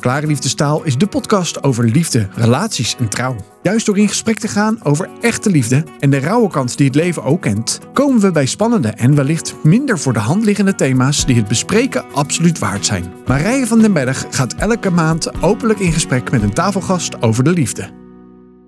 [0.00, 3.36] Klare Liefdestaal is de podcast over liefde, relaties en trouw.
[3.62, 6.94] Juist door in gesprek te gaan over echte liefde en de rauwe kant die het
[6.94, 11.26] leven ook kent, komen we bij spannende en wellicht minder voor de hand liggende thema's
[11.26, 13.12] die het bespreken absoluut waard zijn.
[13.26, 17.52] Marije van den Berg gaat elke maand openlijk in gesprek met een tafelgast over de
[17.52, 17.90] liefde.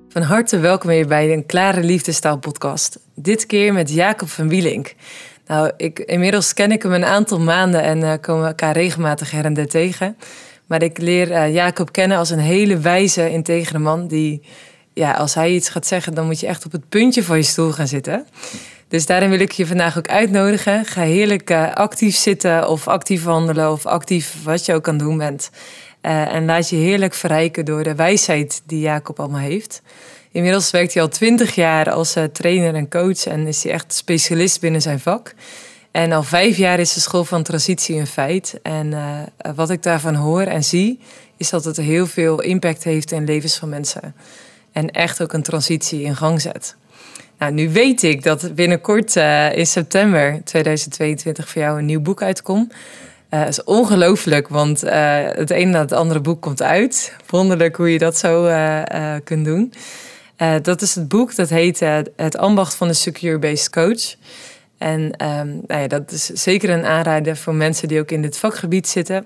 [0.09, 2.99] Van harte welkom weer bij een Klare Liefdestaal podcast.
[3.15, 4.95] Dit keer met Jacob van Wielink.
[5.47, 9.31] Nou, ik, inmiddels ken ik hem een aantal maanden en uh, komen we elkaar regelmatig
[9.31, 10.17] her en der tegen.
[10.69, 14.07] Maar ik leer uh, Jacob kennen als een hele wijze, integere man.
[14.07, 14.43] Die,
[14.95, 17.43] ja, als hij iets gaat zeggen, dan moet je echt op het puntje van je
[17.43, 18.27] stoel gaan zitten.
[18.89, 20.85] Dus daarin wil ik je vandaag ook uitnodigen.
[20.85, 25.03] Ga heerlijk uh, actief zitten of actief wandelen of actief wat je ook aan het
[25.03, 25.51] doen bent.
[26.03, 29.83] Uh, en laat je heerlijk verrijken door de wijsheid die Jacob allemaal heeft.
[30.33, 34.61] Inmiddels werkt hij al twintig jaar als trainer en coach en is hij echt specialist
[34.61, 35.35] binnen zijn vak.
[35.99, 38.59] En al vijf jaar is de school van transitie een feit.
[38.63, 41.01] En uh, wat ik daarvan hoor en zie,
[41.37, 44.15] is dat het heel veel impact heeft in levens van mensen.
[44.73, 46.77] En echt ook een transitie in gang zet.
[47.39, 52.23] Nou, nu weet ik dat binnenkort uh, in september 2022 voor jou een nieuw boek
[52.23, 52.75] uitkomt.
[53.29, 57.17] Dat is ongelooflijk, want het ene na het andere boek komt uit.
[57.27, 58.51] Wonderlijk hoe je dat zo
[59.25, 59.73] kunt doen.
[60.63, 61.81] dat is het boek, dat heet
[62.17, 64.17] Het ambacht van de Secure Based Coach.
[64.79, 68.39] En um, nou ja, dat is zeker een aanrader voor mensen die ook in dit
[68.39, 69.25] vakgebied zitten.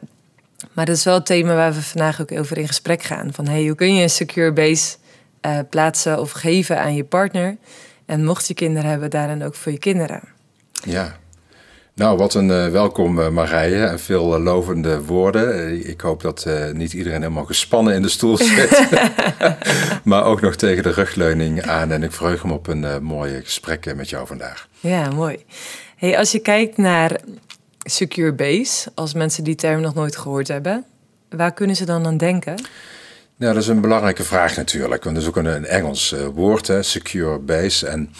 [0.72, 3.32] Maar dat is wel het thema waar we vandaag ook over in gesprek gaan.
[3.32, 4.96] Van hey, hoe kun je een secure base
[5.46, 7.56] uh, plaatsen of geven aan je partner?
[8.06, 10.20] En mocht je kinderen hebben, daarin ook voor je kinderen.
[10.84, 11.16] Ja,
[11.94, 15.88] nou, wat een uh, welkom uh, Marije en veel uh, lovende woorden.
[15.88, 18.88] ik hoop dat niet iedereen helemaal gespannen in de stoel zit,
[20.04, 21.90] maar ook nog tegen de rugleuning aan.
[21.90, 24.68] En ik verheug me op een mooie gesprek met jou vandaag.
[24.80, 25.44] Ja, mooi.
[25.96, 27.20] Hey, als je kijkt naar
[27.82, 30.84] secure base, als mensen die term nog nooit gehoord hebben,
[31.28, 32.54] waar kunnen ze dan aan denken?
[33.36, 36.66] Nou, dat is een belangrijke vraag natuurlijk, want dat is ook een, een Engels woord,
[36.66, 37.86] hè, secure base.
[37.86, 38.10] En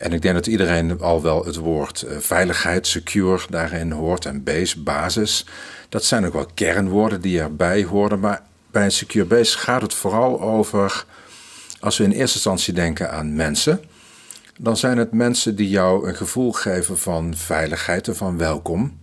[0.00, 4.42] en ik denk dat iedereen al wel het woord uh, veiligheid, secure daarin hoort en
[4.42, 5.46] base, basis.
[5.88, 8.20] Dat zijn ook wel kernwoorden die erbij horen.
[8.20, 11.04] Maar bij een secure base gaat het vooral over,
[11.80, 13.80] als we in eerste instantie denken aan mensen,
[14.58, 18.98] dan zijn het mensen die jou een gevoel geven van veiligheid en van welkom.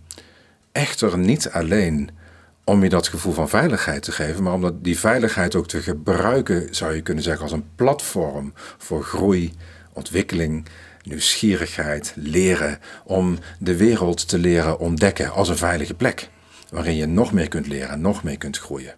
[0.72, 2.10] Echter niet alleen
[2.64, 6.74] om je dat gevoel van veiligheid te geven, maar om die veiligheid ook te gebruiken,
[6.74, 9.52] zou je kunnen zeggen, als een platform voor groei,
[9.92, 10.68] ontwikkeling
[11.08, 16.28] nieuwsgierigheid, leren om de wereld te leren ontdekken als een veilige plek.
[16.70, 18.94] Waarin je nog meer kunt leren, nog meer kunt groeien.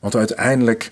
[0.00, 0.90] Want uiteindelijk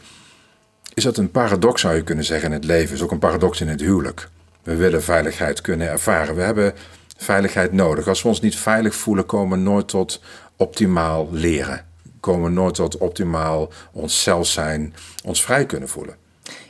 [0.94, 2.94] is dat een paradox, zou je kunnen zeggen, in het leven.
[2.94, 4.28] is ook een paradox in het huwelijk.
[4.62, 6.34] We willen veiligheid kunnen ervaren.
[6.34, 6.72] We hebben
[7.16, 8.08] veiligheid nodig.
[8.08, 10.20] Als we ons niet veilig voelen, komen we nooit tot
[10.56, 11.84] optimaal leren.
[12.20, 14.94] Komen we nooit tot optimaal onszelf zijn,
[15.24, 16.16] ons vrij kunnen voelen.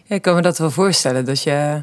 [0.05, 1.25] Ja, ik kan me dat wel voorstellen.
[1.25, 1.83] Dat je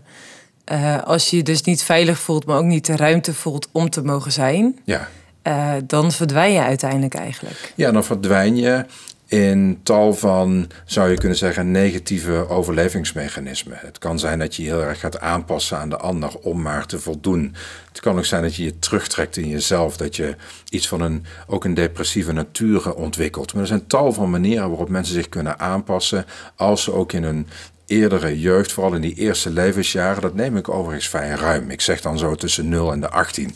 [0.71, 3.89] uh, als je je dus niet veilig voelt, maar ook niet de ruimte voelt om
[3.89, 5.07] te mogen zijn, ja.
[5.47, 7.73] Uh, dan verdwijn je uiteindelijk eigenlijk.
[7.75, 8.85] Ja, dan verdwijn je
[9.31, 13.77] in tal van, zou je kunnen zeggen, negatieve overlevingsmechanismen.
[13.81, 16.85] Het kan zijn dat je je heel erg gaat aanpassen aan de ander om maar
[16.85, 17.55] te voldoen.
[17.89, 20.35] Het kan ook zijn dat je je terugtrekt in jezelf, dat je
[20.69, 23.53] iets van een, ook een depressieve natuur ontwikkelt.
[23.53, 27.23] Maar er zijn tal van manieren waarop mensen zich kunnen aanpassen als ze ook in
[27.23, 27.47] een
[27.91, 31.69] eerdere jeugd, vooral in die eerste levensjaren, dat neem ik overigens vrij ruim.
[31.69, 33.55] Ik zeg dan zo tussen 0 en de 18.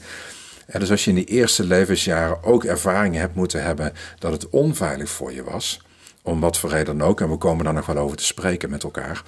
[0.66, 4.50] En dus als je in die eerste levensjaren ook ervaringen hebt moeten hebben dat het
[4.50, 5.82] onveilig voor je was,
[6.22, 8.70] om wat voor reden dan ook, en we komen daar nog wel over te spreken
[8.70, 9.24] met elkaar,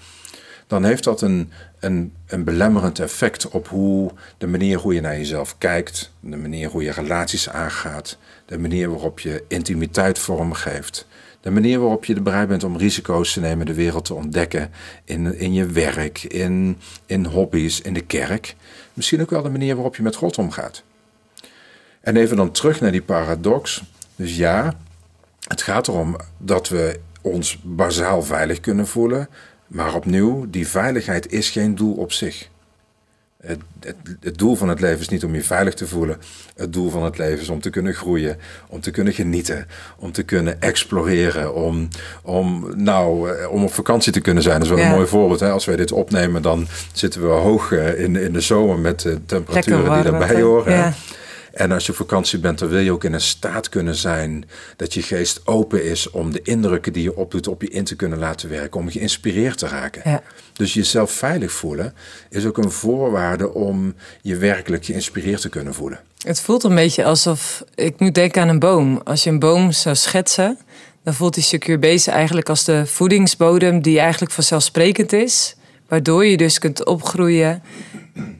[0.68, 5.18] dan heeft dat een, een, een belemmerend effect op hoe de manier hoe je naar
[5.18, 11.08] jezelf kijkt, de manier hoe je relaties aangaat, de manier waarop je intimiteit vormgeeft,
[11.42, 14.72] de manier waarop je bereid bent om risico's te nemen, de wereld te ontdekken.
[15.04, 18.56] In, in je werk, in, in hobby's, in de kerk.
[18.94, 20.84] Misschien ook wel de manier waarop je met God omgaat.
[22.02, 23.84] En even dan terug naar die paradox.
[24.16, 24.74] Dus ja,
[25.48, 29.30] het gaat erom dat we ons bazaal veilig kunnen voelen.
[29.68, 32.50] Maar opnieuw, die veiligheid is geen doel op zich.
[33.48, 36.18] Het, het, het, doel van het leven is niet om je veilig te voelen.
[36.56, 39.68] Het doel van het leven is om te kunnen groeien, om te kunnen genieten,
[39.98, 41.88] om te kunnen exploreren, om,
[42.24, 44.60] om, nou, eh, om op vakantie te kunnen zijn.
[44.60, 45.40] Dat is wel een mooi voorbeeld.
[45.40, 45.50] Hè?
[45.50, 49.26] Als wij dit opnemen, dan zitten we hoog eh, in, in de zomer met de
[49.26, 50.74] temperaturen die daarbij horen.
[50.74, 50.94] Ja.
[51.58, 54.46] En als je op vakantie bent, dan wil je ook in een staat kunnen zijn
[54.76, 57.96] dat je geest open is om de indrukken die je opdoet op je in te
[57.96, 60.02] kunnen laten werken, om geïnspireerd te raken.
[60.06, 60.22] Ja.
[60.54, 61.94] Dus jezelf veilig voelen
[62.30, 66.00] is ook een voorwaarde om je werkelijk geïnspireerd te kunnen voelen.
[66.18, 69.02] Het voelt een beetje alsof, ik moet denken aan een boom.
[69.04, 70.58] Als je een boom zou schetsen,
[71.04, 75.56] dan voelt die succurbase eigenlijk als de voedingsbodem die eigenlijk vanzelfsprekend is.
[75.88, 77.62] Waardoor je dus kunt opgroeien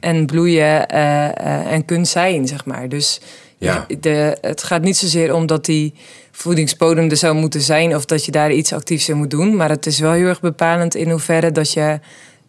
[0.00, 2.88] en bloeien eh, eh, en kunt zijn, zeg maar.
[2.88, 3.20] Dus
[3.58, 3.86] Ja.
[4.00, 5.94] de, het gaat niet zozeer om dat die
[6.30, 7.94] voedingsbodem er zou moeten zijn...
[7.96, 9.56] of dat je daar iets actiefs in moet doen.
[9.56, 12.00] Maar het is wel heel erg bepalend in hoeverre dat je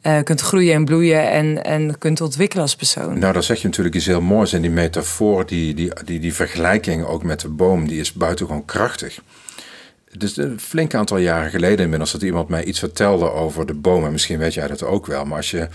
[0.02, 1.30] eh, kunt groeien en bloeien...
[1.30, 3.20] En, en kunt ontwikkelen als persoon.
[3.20, 4.54] Nou, dan zeg je natuurlijk iets heel moois.
[4.54, 8.66] En die metafoor, die, die, die, die vergelijking ook met de boom, die is buitengewoon
[8.66, 9.20] krachtig.
[10.12, 13.74] Het is een flink aantal jaren geleden inmiddels dat iemand mij iets vertelde over de
[13.74, 14.06] boom.
[14.06, 15.26] En misschien weet jij dat ook wel.
[15.26, 15.68] Maar als je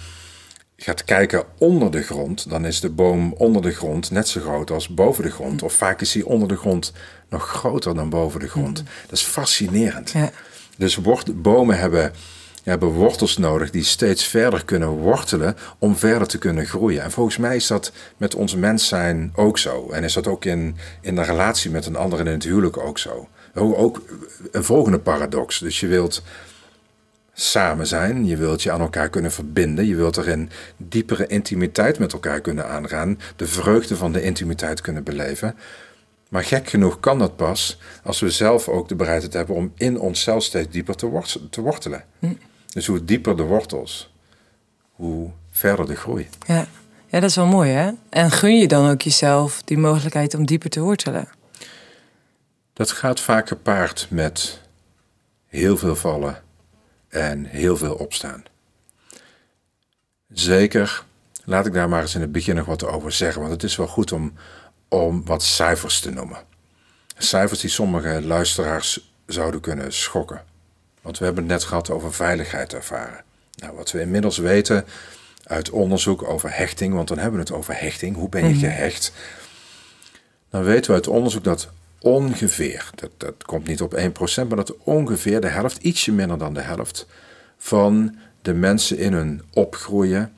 [0.77, 4.71] gaat kijken onder de grond, dan is de boom onder de grond net zo groot
[4.71, 5.63] als boven de grond.
[5.63, 6.93] Of vaak is die onder de grond
[7.29, 8.77] nog groter dan boven de grond.
[8.77, 10.11] Dat is fascinerend.
[10.11, 10.31] Ja.
[10.77, 12.13] Dus wort- bomen hebben,
[12.63, 17.03] hebben wortels nodig die steeds verder kunnen wortelen om verder te kunnen groeien.
[17.03, 19.91] En volgens mij is dat met ons mens zijn ook zo.
[19.91, 22.77] En is dat ook in, in de relatie met een ander en in het huwelijk
[22.79, 23.29] ook zo.
[23.55, 24.03] Ook, ook
[24.53, 25.59] een volgende paradox.
[25.59, 26.23] Dus je wilt
[27.33, 31.99] samen zijn, je wilt je aan elkaar kunnen verbinden, je wilt er in diepere intimiteit
[31.99, 35.55] met elkaar kunnen aangaan, de vreugde van de intimiteit kunnen beleven.
[36.29, 39.99] Maar gek genoeg kan dat pas als we zelf ook de bereidheid hebben om in
[39.99, 42.05] onszelf steeds dieper te, wort- te wortelen.
[42.69, 44.13] Dus hoe dieper de wortels,
[44.93, 46.29] hoe verder de groei.
[46.47, 46.67] Ja.
[47.07, 47.91] ja, dat is wel mooi, hè?
[48.09, 51.29] En gun je dan ook jezelf die mogelijkheid om dieper te wortelen?
[52.75, 54.61] Dat gaat vaak gepaard met
[55.47, 56.43] heel veel vallen
[57.09, 58.45] en heel veel opstaan.
[60.33, 61.05] Zeker,
[61.45, 63.77] laat ik daar maar eens in het begin nog wat over zeggen, want het is
[63.77, 64.35] wel goed om,
[64.89, 66.39] om wat cijfers te noemen.
[67.17, 70.45] Cijfers die sommige luisteraars zouden kunnen schokken.
[71.03, 73.25] Want we hebben het net gehad over veiligheid ervaren.
[73.55, 74.85] Nou, wat we inmiddels weten
[75.45, 78.17] uit onderzoek over hechting, want dan hebben we het over hechting.
[78.17, 79.13] Hoe ben je gehecht?
[80.51, 81.69] Dan weten we uit onderzoek dat
[82.05, 84.01] ongeveer, dat, dat komt niet op 1%,
[84.35, 87.07] maar dat ongeveer de helft, ietsje minder dan de helft,
[87.59, 90.33] van de mensen in hun opgroeien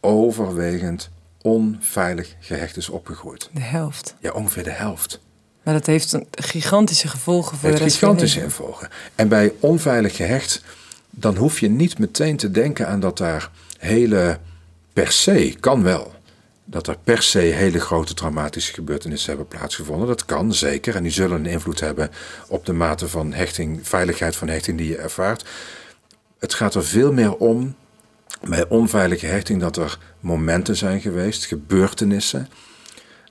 [0.00, 1.10] overwegend
[1.42, 3.48] onveilig gehecht is opgegroeid.
[3.52, 4.14] De helft.
[4.20, 5.20] Ja, ongeveer de helft.
[5.62, 8.58] Maar dat heeft een gigantische gevolgen voor de heeft rest van je gigantische leven.
[8.58, 8.88] involgen.
[9.14, 10.62] En bij onveilig gehecht,
[11.10, 14.38] dan hoef je niet meteen te denken aan dat daar hele
[14.92, 16.14] per se, kan wel,
[16.70, 20.06] dat er per se hele grote traumatische gebeurtenissen hebben plaatsgevonden.
[20.06, 22.10] Dat kan zeker en die zullen een invloed hebben
[22.48, 25.44] op de mate van hechting, veiligheid van hechting die je ervaart.
[26.38, 27.74] Het gaat er veel meer om
[28.48, 32.48] bij onveilige hechting dat er momenten zijn geweest, gebeurtenissen,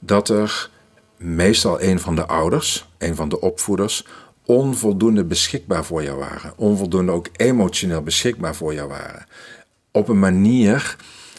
[0.01, 0.69] dat er
[1.17, 4.05] meestal een van de ouders, een van de opvoeders,
[4.45, 6.53] onvoldoende beschikbaar voor jou waren.
[6.55, 9.25] Onvoldoende ook emotioneel beschikbaar voor jou waren.
[9.91, 10.95] Op een manier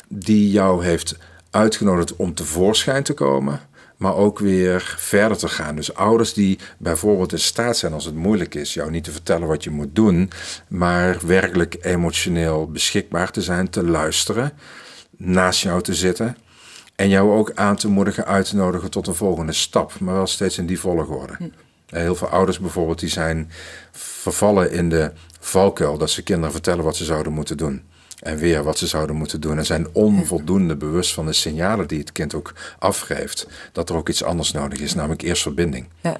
[0.09, 1.17] die jou heeft
[1.51, 3.61] uitgenodigd om tevoorschijn te komen,
[3.97, 5.77] maar ook weer verder te gaan.
[5.77, 9.49] Dus ouders die bijvoorbeeld in staat zijn als het moeilijk is, jou niet te vertellen
[9.49, 10.31] wat je moet doen,
[10.69, 14.53] maar werkelijk emotioneel beschikbaar te zijn, te luisteren,
[15.17, 16.37] naast jou te zitten.
[16.97, 20.27] En jou ook aan te moedigen, uit te nodigen tot een volgende stap, maar wel
[20.27, 21.37] steeds in die volgorde.
[21.87, 23.51] En Heel veel ouders bijvoorbeeld, die zijn
[23.93, 27.83] vervallen in de valkuil dat ze kinderen vertellen wat ze zouden moeten doen.
[28.21, 29.59] En weer wat ze zouden moeten doen.
[29.59, 33.47] En zijn onvoldoende bewust van de signalen die het kind ook afgeeft.
[33.73, 35.89] Dat er ook iets anders nodig is, namelijk eerst verbinding.
[36.01, 36.17] Ja.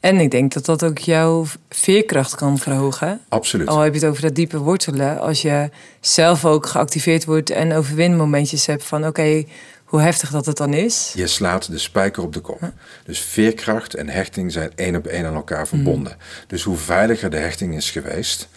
[0.00, 3.20] En ik denk dat dat ook jouw veerkracht kan verhogen.
[3.28, 3.68] Absoluut.
[3.68, 5.20] Al heb je het over dat diepe wortelen.
[5.20, 5.70] Als je
[6.00, 9.06] zelf ook geactiveerd wordt en overwinmomentjes hebt van...
[9.06, 9.44] oké,
[9.84, 11.12] hoe heftig dat het dan is.
[11.16, 12.72] Je slaat de spijker op de kop.
[13.04, 16.16] Dus veerkracht en hechting zijn één op één aan elkaar verbonden.
[16.46, 18.48] Dus hoe veiliger de hechting is geweest,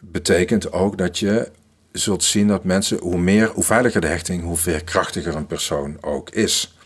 [0.00, 1.50] betekent ook dat je
[1.92, 6.30] zult zien dat mensen, hoe, meer, hoe veiliger de hechting, hoe veerkrachtiger een persoon ook
[6.30, 6.76] is.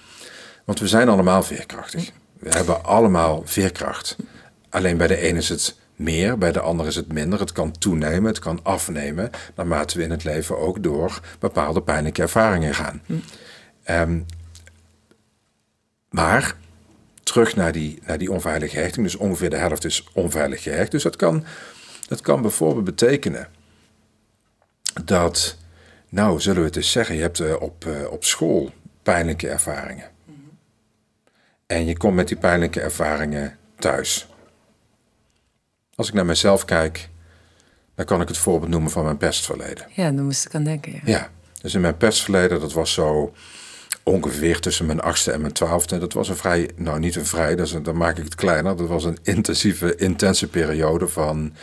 [0.64, 2.11] Want we zijn allemaal veerkrachtig.
[2.38, 4.16] We hebben allemaal veerkracht.
[4.71, 7.40] Alleen bij de een is het meer, bij de ander is het minder.
[7.40, 12.23] Het kan toenemen, het kan afnemen, naarmate we in het leven ook door bepaalde pijnlijke
[12.23, 13.02] ervaringen gaan.
[13.82, 14.21] Ehm,
[16.11, 16.56] maar
[17.23, 19.06] terug naar die, naar die onveilige hechting.
[19.06, 20.90] Dus ongeveer de helft is onveilig gehecht.
[20.90, 21.44] Dus dat kan,
[22.09, 23.49] dat kan bijvoorbeeld betekenen
[25.04, 25.56] dat,
[26.08, 28.70] nou zullen we het eens zeggen, je hebt eh, op, eh, op school
[29.02, 30.11] pijnlijke ervaringen.
[31.66, 34.26] En je komt met die pijnlijke ervaringen thuis.
[35.94, 37.08] Als ik naar mezelf kijk,
[37.94, 39.87] dan kan ik het voorbeeld noemen van mijn pestverleden.
[39.90, 40.92] Ja, daar moest ik aan denken.
[40.92, 41.00] Ja.
[41.04, 41.30] Ja,
[41.61, 43.34] dus in mijn pestverleden, dat was zo
[44.02, 45.99] ongeveer tussen mijn achtste en mijn twaalfde.
[45.99, 48.34] Dat was een vrij, nou niet een vrij, dat is een, dan maak ik het
[48.34, 48.76] kleiner.
[48.76, 51.54] Dat was een intensieve, intense periode van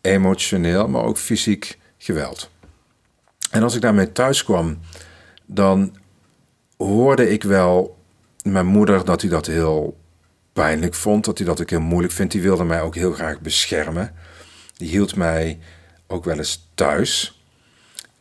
[0.00, 2.50] emotioneel, maar ook fysiek geweld.
[3.50, 4.78] En als ik daarmee thuis kwam,
[5.46, 5.96] dan
[6.76, 7.98] hoorde ik wel
[8.42, 9.96] mijn moeder dat hij dat heel
[10.52, 12.32] pijnlijk vond, dat hij dat ook heel moeilijk vindt.
[12.32, 14.14] Die wilde mij ook heel graag beschermen.
[14.76, 15.58] Die hield mij
[16.06, 17.42] ook wel eens thuis.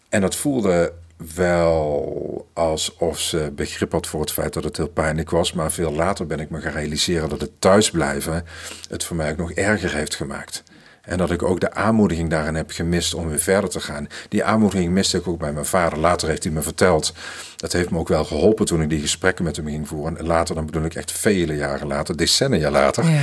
[0.10, 0.94] En dat voelde
[1.36, 5.54] wel alsof ze begrip had voor het feit dat het heel pijnlijk was.
[5.54, 8.46] Maar veel later ben ik me gaan realiseren dat het thuisblijven
[8.90, 10.64] het voor mij ook nog erger heeft gemaakt.
[11.10, 14.08] En dat ik ook de aanmoediging daarin heb gemist om weer verder te gaan.
[14.28, 16.00] Die aanmoediging miste ik ook bij mijn vader.
[16.00, 17.14] Later heeft hij me verteld.
[17.56, 20.26] Dat heeft me ook wel geholpen toen ik die gesprekken met hem ging voeren.
[20.26, 23.10] Later, dan bedoel ik echt vele jaren later, decennia later.
[23.10, 23.22] Ja.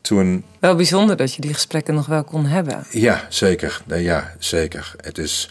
[0.00, 2.84] Toen, wel bijzonder dat je die gesprekken nog wel kon hebben.
[2.90, 3.82] Ja, zeker.
[3.86, 4.94] Ja, zeker.
[4.96, 5.50] Het is,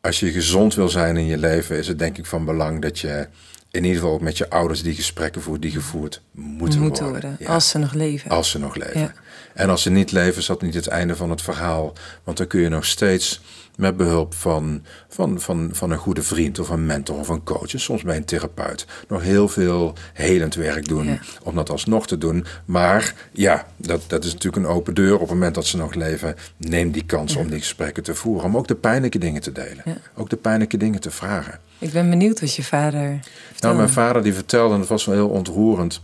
[0.00, 2.98] als je gezond wil zijn in je leven, is het denk ik van belang dat
[2.98, 3.28] je
[3.70, 7.30] in ieder geval met je ouders die gesprekken voert, die gevoerd moeten, moeten worden.
[7.30, 7.46] worden.
[7.46, 8.30] Als ze nog leven.
[8.30, 9.00] Als ze nog leven.
[9.00, 9.12] Ja.
[9.58, 11.92] En als ze niet leven, is dat niet het einde van het verhaal.
[12.24, 13.40] Want dan kun je nog steeds
[13.76, 17.72] met behulp van, van, van, van een goede vriend of een mentor of een coach,
[17.72, 22.18] en soms bij een therapeut, nog heel veel helend werk doen om dat alsnog te
[22.18, 22.44] doen.
[22.64, 25.14] Maar ja, dat, dat is natuurlijk een open deur.
[25.14, 28.44] Op het moment dat ze nog leven, neem die kans om die gesprekken te voeren.
[28.44, 29.84] Om ook de pijnlijke dingen te delen.
[30.14, 31.58] Ook de pijnlijke dingen te vragen.
[31.78, 33.18] Ik ben benieuwd wat je vader.
[33.20, 33.60] Vertelde.
[33.60, 36.00] Nou, mijn vader die vertelde, en dat was wel heel ontroerend.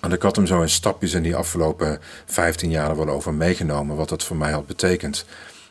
[0.00, 3.96] En ik had hem zo in stapjes in die afgelopen 15 jaar wel over meegenomen,
[3.96, 5.24] wat dat voor mij had betekend.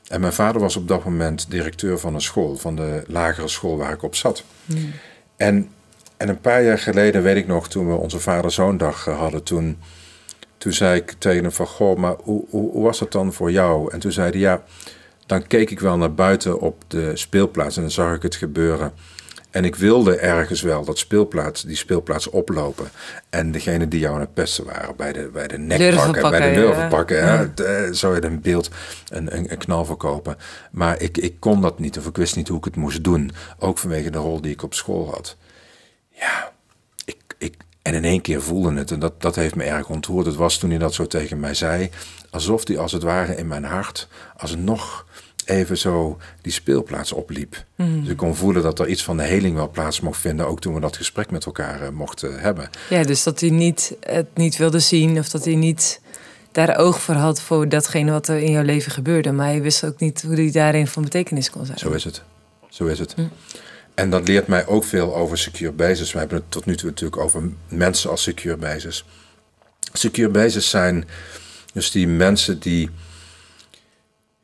[0.08, 3.78] En mijn vader was op dat moment directeur van een school, van de lagere school
[3.78, 4.44] waar ik op zat.
[4.66, 4.92] Hmm.
[5.36, 5.70] En,
[6.18, 9.78] en een paar jaar geleden, weet ik nog, toen we onze vader-zoondag hadden, toen,
[10.58, 13.52] toen zei ik tegen hem van, goh, maar hoe, hoe, hoe was dat dan voor
[13.52, 13.92] jou?
[13.92, 14.64] En toen zei hij, ja,
[15.26, 18.94] dan keek ik wel naar buiten op de speelplaats en dan zag ik het gebeuren.
[19.52, 22.90] En ik wilde ergens wel dat speelplaats, die speelplaats oplopen.
[23.30, 26.54] En degene die jou aan het pesten waren, bij de, bij de nek pakken, bij
[26.54, 27.18] de lurven pakken.
[27.18, 27.52] Ja.
[27.56, 28.70] Eh, zou je een beeld,
[29.08, 30.38] een, een, een, knal verkopen.
[30.72, 33.32] Maar ik, ik kon dat niet, of ik wist niet hoe ik het moest doen.
[33.60, 35.38] Ook vanwege de rol die ik op school had.
[36.12, 36.52] Ja,
[37.06, 40.26] ik, ik, en in één keer voelde het, en dat, dat heeft me erg ontroerd.
[40.26, 41.90] Het was toen hij dat zo tegen mij zei,
[42.30, 45.06] alsof hij als het ware in mijn hart, als nog
[45.50, 47.64] even zo die speelplaats opliep.
[47.76, 48.02] Mm.
[48.02, 50.62] Dus ik kon voelen dat er iets van de heling wel plaats mocht vinden, ook
[50.62, 52.70] toen we dat gesprek met elkaar uh, mochten hebben.
[52.90, 56.02] Ja, dus dat hij niet, het niet wilde zien of dat hij niet
[56.52, 59.32] daar oog voor had voor datgene wat er in jouw leven gebeurde.
[59.32, 61.78] Maar hij wist ook niet hoe hij daarin van betekenis kon zijn.
[61.78, 62.22] Zo is het.
[62.70, 63.16] Zo is het.
[63.16, 63.30] Mm.
[63.94, 66.12] En dat leert mij ook veel over secure basis.
[66.12, 69.06] We hebben het tot nu toe natuurlijk over mensen als secure basis.
[69.94, 71.08] Secure basis zijn
[71.74, 72.90] dus die mensen die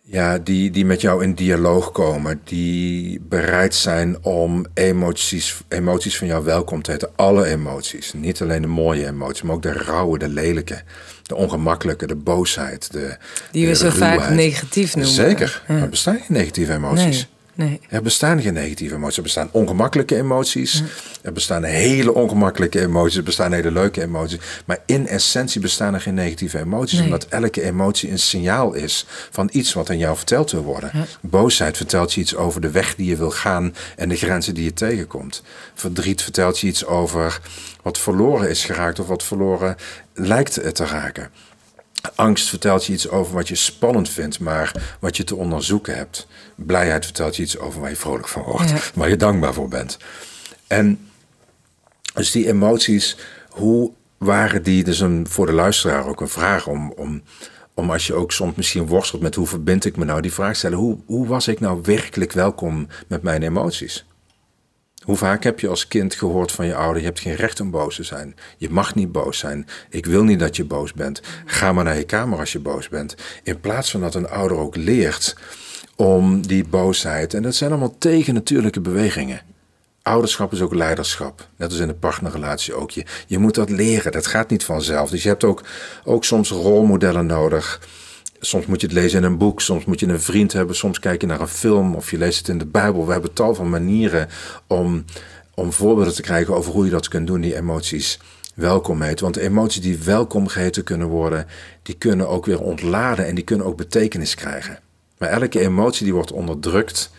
[0.08, 6.28] ja, die, die met jou in dialoog komen, die bereid zijn om emoties, emoties van
[6.28, 7.10] jou welkom te heten.
[7.16, 10.82] Alle emoties, niet alleen de mooie emoties, maar ook de rauwe, de lelijke,
[11.24, 12.92] de ongemakkelijke, de boosheid.
[12.92, 13.18] De,
[13.52, 15.14] die we zo vaak negatief noemen.
[15.14, 15.76] Zeker, ja.
[15.76, 17.06] er bestaan geen negatieve emoties.
[17.06, 17.35] Nee.
[17.90, 19.18] Er bestaan geen negatieve emoties.
[19.18, 20.84] Er bestaan ongemakkelijke emoties.
[21.22, 23.18] Er bestaan hele ongemakkelijke emoties.
[23.18, 24.40] Er bestaan hele leuke emoties.
[24.66, 27.02] Maar in essentie bestaan er geen negatieve emoties.
[27.02, 30.92] Omdat elke emotie een signaal is van iets wat aan jou verteld wil worden.
[31.22, 34.64] Boosheid vertelt je iets over de weg die je wil gaan en de grenzen die
[34.64, 35.44] je tegenkomt.
[35.74, 37.42] Verdriet vertelt je iets over
[37.82, 39.76] wat verloren is geraakt of wat verloren
[40.14, 41.30] lijkt te raken.
[42.16, 46.28] Angst vertelt je iets over wat je spannend vindt, maar wat je te onderzoeken hebt.
[46.56, 49.98] Blijheid vertelt je iets over waar je vrolijk van wordt, waar je dankbaar voor bent.
[50.68, 51.10] En
[52.14, 53.18] dus die emoties,
[53.50, 57.22] hoe waren die, dus een, voor de luisteraar ook een vraag om, om,
[57.74, 60.56] om als je ook soms misschien worstelt met hoe verbind ik me nou, die vraag
[60.56, 64.06] stellen, hoe, hoe was ik nou werkelijk welkom met mijn emoties?
[65.06, 67.72] Hoe vaak heb je als kind gehoord van je ouder: je hebt geen recht om
[67.72, 68.36] boos te zijn.
[68.58, 69.68] Je mag niet boos zijn.
[69.90, 71.22] Ik wil niet dat je boos bent.
[71.46, 73.16] Ga maar naar je kamer als je boos bent.
[73.44, 75.36] In plaats van dat een ouder ook leert
[75.96, 77.34] om die boosheid.
[77.34, 79.42] En dat zijn allemaal tegennatuurlijke bewegingen.
[80.02, 81.48] Ouderschap is ook leiderschap.
[81.56, 82.92] Net als in de partnerrelatie ook.
[82.92, 84.12] Je, je moet dat leren.
[84.12, 85.10] Dat gaat niet vanzelf.
[85.10, 85.62] Dus je hebt ook,
[86.04, 87.80] ook soms rolmodellen nodig
[88.46, 91.00] Soms moet je het lezen in een boek, soms moet je een vriend hebben, soms
[91.00, 93.06] kijk je naar een film of je leest het in de Bijbel.
[93.06, 94.28] We hebben tal van manieren
[94.68, 95.06] om,
[95.54, 98.20] om voorbeelden te krijgen over hoe je dat kunt doen, die emoties
[98.56, 99.20] welkom heet.
[99.20, 101.48] Want emoties die welkom geheten kunnen worden,
[101.84, 104.80] die kunnen ook weer ontladen en die kunnen ook betekenis krijgen.
[105.18, 107.12] Maar elke emotie die wordt onderdrukt,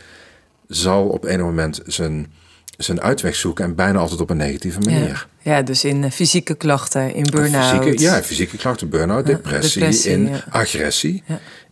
[0.69, 2.33] zal op een moment zijn
[2.77, 5.27] zijn uitweg zoeken en bijna altijd op een negatieve manier.
[5.43, 8.01] Ja, dus in eh, fysieke klachten, in burn-out.
[8.01, 11.23] ja, fysieke klachten, burn-out, depressie, in agressie,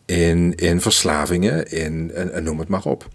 [0.04, 3.08] in, in verslavingen, in en, noem het maar op.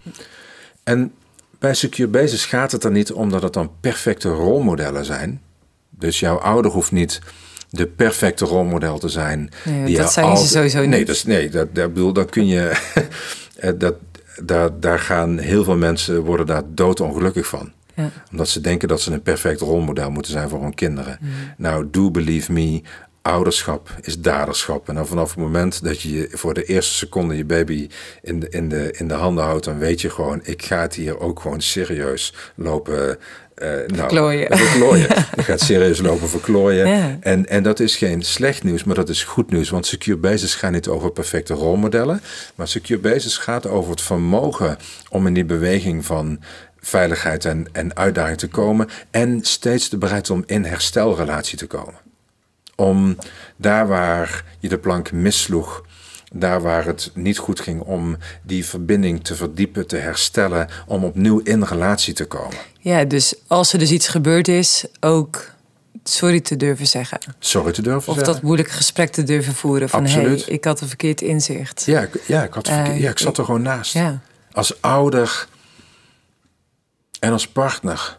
[0.84, 1.12] En
[1.58, 5.40] bij Secure Basis gaat het er niet om dat het dan perfecte rolmodellen zijn.
[5.90, 7.20] Dus jouw ouder hoeft niet
[7.70, 9.50] de perfecte rolmodel te zijn.
[9.64, 10.90] Nee, dat zijn ze sowieso niet.
[10.90, 12.72] Nee, dat, nee dat, dat, bedoel, dat kun je...
[13.60, 13.94] Eh, dat,
[14.42, 17.72] daar, daar gaan heel veel mensen worden daar doodongelukkig van.
[18.30, 21.18] Omdat ze denken dat ze een perfect rolmodel moeten zijn voor hun kinderen.
[21.56, 22.82] Nou, do believe me,
[23.22, 24.88] ouderschap is daderschap.
[24.88, 27.88] En dan vanaf het moment dat je voor de eerste seconde je baby
[28.22, 30.94] in de, in de, in de handen houdt, dan weet je gewoon, ik ga het
[30.94, 33.18] hier ook gewoon serieus lopen.
[33.62, 34.56] Uh, nou, verklooien.
[34.56, 35.08] verklooien.
[35.36, 36.86] Je gaat serieus lopen verklooien.
[37.22, 39.70] En, en dat is geen slecht nieuws, maar dat is goed nieuws.
[39.70, 42.20] Want Secure Basis gaat niet over perfecte rolmodellen.
[42.54, 44.78] Maar Secure Basis gaat over het vermogen
[45.08, 46.40] om in die beweging van
[46.80, 48.88] veiligheid en, en uitdaging te komen.
[49.10, 51.94] En steeds de bereid om in herstelrelatie te komen
[52.80, 53.16] om
[53.56, 55.84] daar waar je de plank missloeg,
[56.32, 61.38] daar waar het niet goed ging, om die verbinding te verdiepen, te herstellen, om opnieuw
[61.38, 62.56] in relatie te komen.
[62.78, 65.50] Ja, dus als er dus iets gebeurd is, ook
[66.04, 67.18] sorry te durven zeggen.
[67.38, 68.28] Sorry te durven of zeggen.
[68.28, 70.44] Of dat moeilijke gesprek te durven voeren van Absoluut.
[70.44, 71.82] hey, ik had een verkeerd inzicht.
[71.86, 73.92] Ja, ik, ja, ik, had uh, ja, ik zat er gewoon naast.
[73.92, 74.20] Ja.
[74.52, 75.48] Als ouder
[77.20, 78.18] en als partner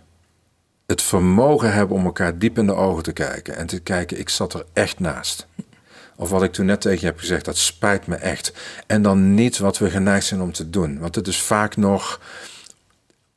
[0.86, 4.30] het vermogen hebben om elkaar diep in de ogen te kijken en te kijken, ik
[4.30, 5.48] zat er echt naast.
[6.16, 8.54] Of wat ik toen net tegen je heb gezegd, dat spijt me echt.
[8.88, 11.00] En dan niet wat we geneigd zijn om te doen.
[11.00, 12.20] Want het is vaak nog,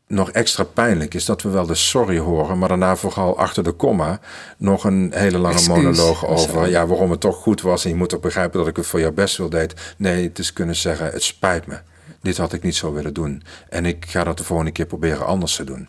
[0.06, 3.73] nog extra pijnlijk, is dat we wel de sorry horen, maar daarna vooral achter de
[3.73, 4.21] komma
[4.56, 7.85] nog een hele lange monoloog over ja, waarom het toch goed was.
[7.85, 9.94] En je moet toch begrijpen dat ik het voor jou best wil deed.
[9.97, 11.78] Nee, het is kunnen zeggen, het spijt me.
[12.25, 13.43] Dit had ik niet zo willen doen.
[13.69, 15.88] En ik ga dat de volgende keer proberen anders te doen.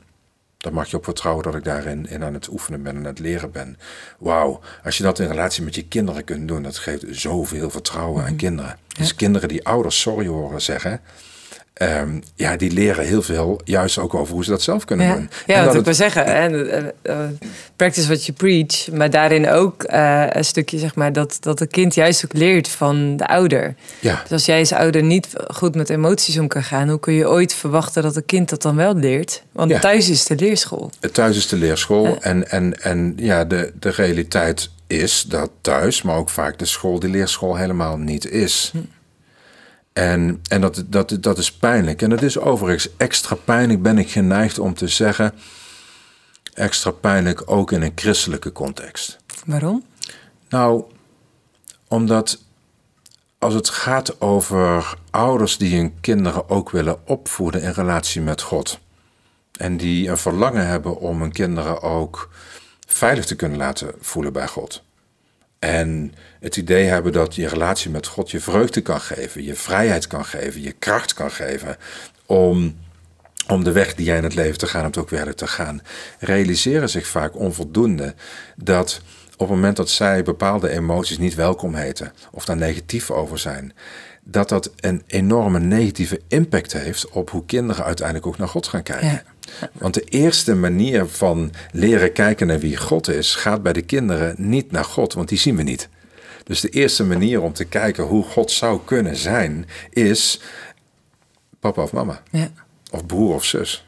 [0.57, 3.05] Dan mag je op vertrouwen dat ik daarin in aan het oefenen ben en aan
[3.05, 3.77] het leren ben.
[4.19, 8.23] Wauw, als je dat in relatie met je kinderen kunt doen, dat geeft zoveel vertrouwen
[8.23, 8.37] aan mhm.
[8.37, 8.77] kinderen.
[8.97, 11.01] Dus kinderen die ouders sorry horen zeggen,
[11.81, 15.29] Um, ja, die leren heel veel, juist ook over hoe ze dat zelf kunnen doen.
[15.45, 17.17] Ja, wat ik wil zeggen, hè, eh, eh,
[17.75, 21.71] practice what you preach, maar daarin ook uh, een stukje, zeg maar, dat, dat het
[21.71, 23.75] kind juist ook leert van de ouder.
[23.99, 24.21] Ja.
[24.21, 27.29] Dus als jij als ouder niet goed met emoties om kan gaan, hoe kun je
[27.29, 29.43] ooit verwachten dat een kind dat dan wel leert?
[29.51, 30.91] Want thuis is de leerschool.
[31.11, 36.15] Thuis is de leerschool en, en, en ja, de, de realiteit is dat thuis, maar
[36.15, 38.69] ook vaak de school, de leerschool helemaal niet is.
[38.71, 38.77] Hm.
[39.95, 42.01] En, en dat, dat, dat is pijnlijk.
[42.01, 45.33] En dat is overigens extra pijnlijk, ben ik geneigd om te zeggen.
[46.53, 49.17] Extra pijnlijk ook in een christelijke context.
[49.45, 49.83] Waarom?
[50.49, 50.83] Nou,
[51.87, 52.41] omdat
[53.37, 58.79] als het gaat over ouders die hun kinderen ook willen opvoeden in relatie met God.
[59.57, 62.29] En die een verlangen hebben om hun kinderen ook
[62.87, 64.83] veilig te kunnen laten voelen bij God.
[65.65, 70.07] En het idee hebben dat je relatie met God je vreugde kan geven, je vrijheid
[70.07, 71.77] kan geven, je kracht kan geven
[72.25, 72.77] om,
[73.47, 75.81] om de weg die jij in het leven te gaan hebt ook weer te gaan.
[76.19, 78.13] Realiseren zich vaak onvoldoende
[78.55, 79.01] dat
[79.33, 83.73] op het moment dat zij bepaalde emoties niet welkom heten of daar negatief over zijn,
[84.23, 88.83] dat dat een enorme negatieve impact heeft op hoe kinderen uiteindelijk ook naar God gaan
[88.83, 89.23] kijken.
[89.71, 94.35] Want de eerste manier van leren kijken naar wie God is, gaat bij de kinderen
[94.37, 95.89] niet naar God, want die zien we niet.
[96.43, 100.41] Dus de eerste manier om te kijken hoe God zou kunnen zijn, is
[101.59, 102.21] papa of mama.
[102.31, 102.49] Ja.
[102.91, 103.85] Of broer of zus.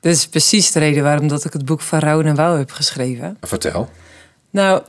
[0.00, 2.70] Dit is precies de reden waarom dat ik het boek van Rouw en Wouw heb
[2.70, 3.36] geschreven.
[3.40, 3.90] Vertel.
[4.50, 4.82] Nou,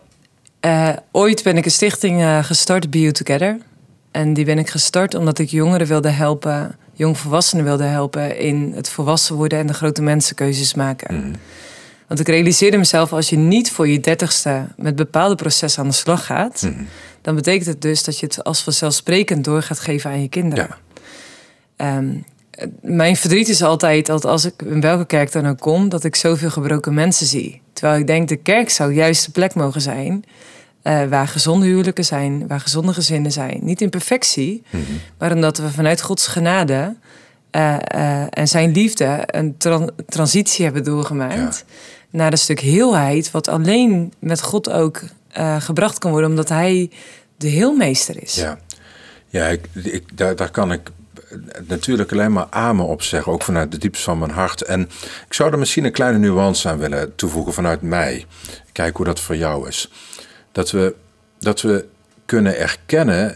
[0.66, 3.58] uh, ooit ben ik een stichting uh, gestart, Be You Together.
[4.12, 8.90] En die ben ik gestart omdat ik jongeren wilde helpen, jongvolwassenen wilde helpen in het
[8.90, 11.16] volwassen worden en de grote mensenkeuzes maken.
[11.16, 11.34] Mhm.
[12.08, 15.96] Want ik realiseerde mezelf, als je niet voor je dertigste met bepaalde processen aan de
[15.96, 16.84] slag gaat, mhm.
[17.22, 20.68] dan betekent het dus dat je het als vanzelfsprekend door gaat geven aan je kinderen.
[20.68, 20.78] Ja.
[21.76, 22.16] Ehm,
[22.82, 26.16] mijn verdriet is altijd dat als ik in welke kerk dan ook kom, dat ik
[26.16, 27.62] zoveel gebroken mensen zie.
[27.74, 30.24] Terwijl ik denk, de kerk zou juist de plek mogen zijn
[30.90, 33.60] uh, waar gezonde huwelijken zijn, waar gezonde gezinnen zijn.
[33.62, 34.84] Niet in perfectie, mhm.
[35.18, 36.96] maar omdat we vanuit Gods genade
[37.52, 39.58] uh, uh, en zijn liefde een
[40.08, 41.66] transitie hebben doorgemaakt
[42.10, 45.02] naar een stuk heelheid, wat alleen met God ook
[45.60, 46.92] gebracht kan worden, omdat Hij
[47.38, 48.36] de heelmeester is.
[48.36, 48.60] Ja,
[49.28, 50.90] ja ik, ik, daar, daar kan ik
[51.68, 54.62] natuurlijk alleen maar amen op zeggen, ook vanuit de diepste van mijn hart.
[54.62, 54.82] En
[55.28, 58.26] ik zou er misschien een kleine nuance aan willen toevoegen vanuit mij.
[58.72, 59.90] Kijk hoe dat voor jou is
[60.60, 60.96] dat we,
[61.38, 61.86] dat we
[62.26, 63.36] kunnen erkennen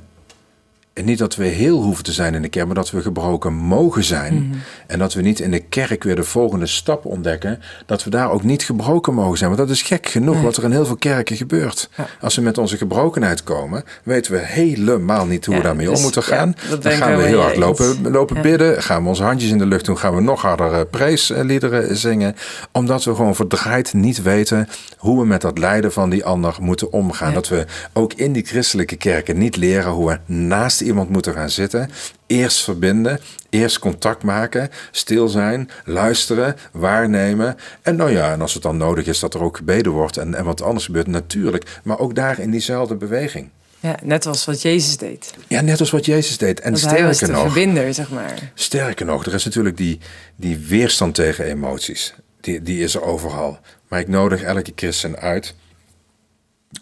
[0.94, 3.54] en niet dat we heel hoeven te zijn in de kerk, maar dat we gebroken
[3.54, 4.34] mogen zijn.
[4.34, 4.58] Mhm.
[4.88, 7.60] En dat we niet in de kerk weer de volgende stap ontdekken.
[7.86, 9.50] Dat we daar ook niet gebroken mogen zijn.
[9.50, 11.90] Want dat is gek genoeg wat er in heel veel kerken gebeurt.
[12.22, 16.04] Als we met onze gebrokenheid komen, weten we helemaal niet hoe we daarmee om dus
[16.04, 16.56] moeten gaan.
[16.80, 18.84] dan gaan we heel hard lopen, lopen bidden.
[18.84, 19.98] Gaan we onze handjes in de lucht doen.
[19.98, 22.36] Gaan we nog harder uh, preesliederen zingen.
[22.72, 26.92] Omdat we gewoon verdraaid niet weten hoe we met dat lijden van die ander moeten
[26.92, 27.34] omgaan.
[27.34, 31.50] Dat we ook in die christelijke kerken niet leren hoe we naast iemand moeten gaan
[31.50, 31.90] zitten,
[32.28, 33.20] eerst verbinden,
[33.50, 37.56] eerst contact maken, stil zijn, luisteren, waarnemen.
[37.82, 40.36] En nou ja, en als het dan nodig is dat er ook gebeden wordt en,
[40.36, 41.80] en wat anders gebeurt, natuurlijk.
[41.84, 43.50] Maar ook daar in diezelfde beweging.
[43.80, 45.34] Ja, net als wat Jezus deed.
[45.48, 46.60] Ja, net als wat Jezus deed.
[46.60, 48.52] En sterker hij was de nog, verbinder, zeg maar.
[48.54, 50.00] Sterker nog, er is natuurlijk die,
[50.36, 52.14] die weerstand tegen emoties.
[52.42, 53.60] Die, die is er overal.
[53.88, 55.56] Maar ik nodig elke christen uit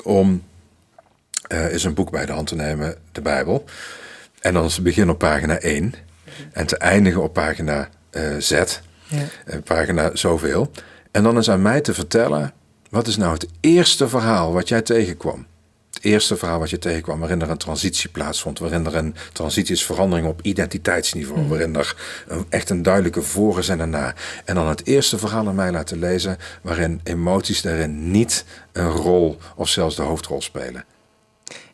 [0.04, 0.44] om
[1.52, 3.66] eh eens een boek bij de hand te nemen, de Bijbel.
[4.40, 5.94] En dan te beginnen op pagina 1
[6.52, 8.68] en te eindigen op pagina eh, Z, Ja.
[9.46, 10.72] eh, pagina zoveel.
[11.12, 12.54] En dan eens aan mij te vertellen,
[12.90, 15.46] wat is nou het eerste verhaal wat jij tegenkwam?
[15.94, 19.76] Het eerste verhaal wat je tegenkwam, waarin er een transitie plaatsvond, waarin er een transitie
[19.76, 21.96] is, verandering op identiteitsniveau, waarin er
[22.28, 24.14] een, echt een duidelijke voor is en een na.
[24.46, 29.38] En dan het eerste verhaal aan mij laten lezen, waarin emoties daarin niet een rol
[29.56, 30.84] of zelfs de hoofdrol spelen.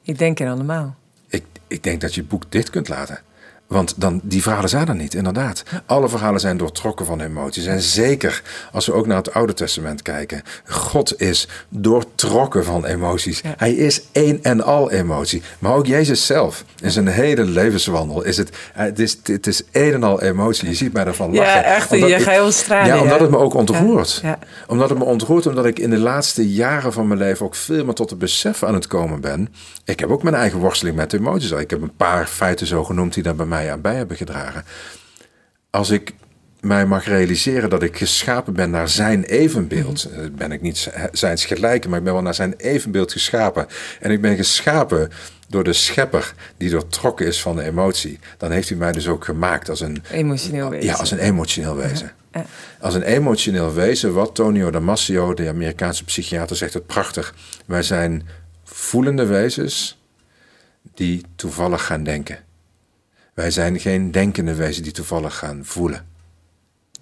[0.08, 0.96] Ik denk in allemaal.
[1.28, 3.20] Ik, ik denk dat je het boek dit kunt laten.
[3.68, 5.64] Want dan, die verhalen zijn er niet, inderdaad.
[5.86, 7.66] Alle verhalen zijn doortrokken van emoties.
[7.66, 10.42] En zeker als we ook naar het Oude Testament kijken.
[10.66, 13.40] God is doortrokken van emoties.
[13.44, 13.54] Ja.
[13.58, 15.42] Hij is één en al emotie.
[15.60, 16.64] Maar ook Jezus zelf.
[16.82, 18.50] In zijn hele levenswandel is het...
[18.74, 20.68] eh, Het is, het is één en al emotie.
[20.70, 21.64] Je ziet mij daarvan Ja, lachen.
[21.64, 23.22] echt, Omdat je gaat heel stralen, Ja, omdat ja.
[23.22, 24.20] het me ook ontroert.
[24.24, 24.40] Ja, ja.
[24.68, 27.86] Omdat het me ontroert, omdat ik in de laatste jaren van mijn leven ook veel
[27.86, 29.54] meer tot het besef aan het komen ben.
[29.86, 31.52] Ik heb ook mijn eigen worsteling met emoties.
[31.52, 34.64] Ik heb een paar feiten zo genoemd die daar bij mij aan bij hebben gedragen.
[35.70, 36.14] Als ik
[36.62, 40.10] mij mag realiseren dat ik geschapen ben naar zijn evenbeeld.
[40.12, 40.20] Mhm.
[40.20, 43.68] eh, Ben ik niet z- zijns gelijke, maar ik ben wel naar zijn evenbeeld geschapen.
[44.00, 45.10] En ik ben geschapen
[45.50, 48.20] door de schepper die doortrokken is van de emotie.
[48.38, 50.86] Dan heeft hij mij dus ook gemaakt als een, Emotioneel wezen.
[50.90, 52.12] ja, als een emotioneel wezen.
[52.34, 52.46] Ja.
[52.80, 57.36] Als een emotioneel wezen, wat Tonio Damasio, de Amerikaanse psychiater, zegt het prachtig.
[57.66, 58.28] Wij zijn
[58.64, 59.98] voelende wezens
[60.94, 62.40] die toevallig gaan denken.
[63.38, 66.06] Wij zijn geen denkende wezens die toevallig gaan voelen.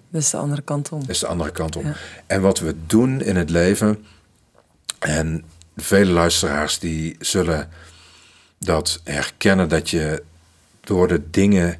[0.09, 0.99] Dat is de andere kant om.
[0.99, 1.73] Dat is de andere kant.
[1.73, 1.95] Ja.
[2.27, 4.05] En wat we doen in het leven,
[4.99, 5.43] en
[5.75, 7.69] vele luisteraars die zullen
[8.59, 10.23] dat herkennen, dat je
[10.81, 11.79] door de dingen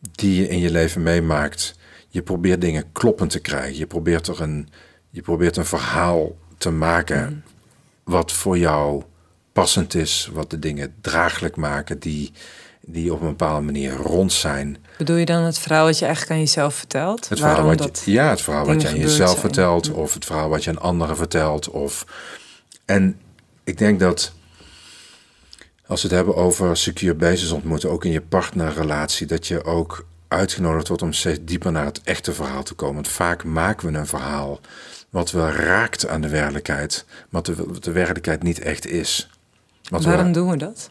[0.00, 1.74] die je in je leven meemaakt,
[2.08, 3.78] je probeert dingen kloppend te krijgen.
[3.78, 4.68] Je probeert er een,
[5.10, 7.44] je probeert een verhaal te maken
[8.04, 9.02] wat voor jou
[9.52, 12.32] passend is, wat de dingen draaglijk maken, die,
[12.86, 14.76] die op een bepaalde manier rond zijn.
[14.98, 17.28] Bedoel je dan het verhaal wat je eigenlijk aan jezelf vertelt?
[17.28, 19.40] Het verhaal Waarom wat je, ja, het verhaal wat je aan jezelf zijn.
[19.40, 21.68] vertelt, of het verhaal wat je aan anderen vertelt.
[21.70, 22.04] Of...
[22.84, 23.20] En
[23.64, 24.32] ik denk dat
[25.86, 30.06] als we het hebben over secure basis ontmoeten, ook in je partnerrelatie, dat je ook
[30.28, 32.94] uitgenodigd wordt om steeds dieper naar het echte verhaal te komen.
[32.94, 34.60] Want vaak maken we een verhaal
[35.10, 39.30] wat wel raakt aan de werkelijkheid, de, wat de werkelijkheid niet echt is.
[39.90, 40.90] Wat we- Waarom doen we dat?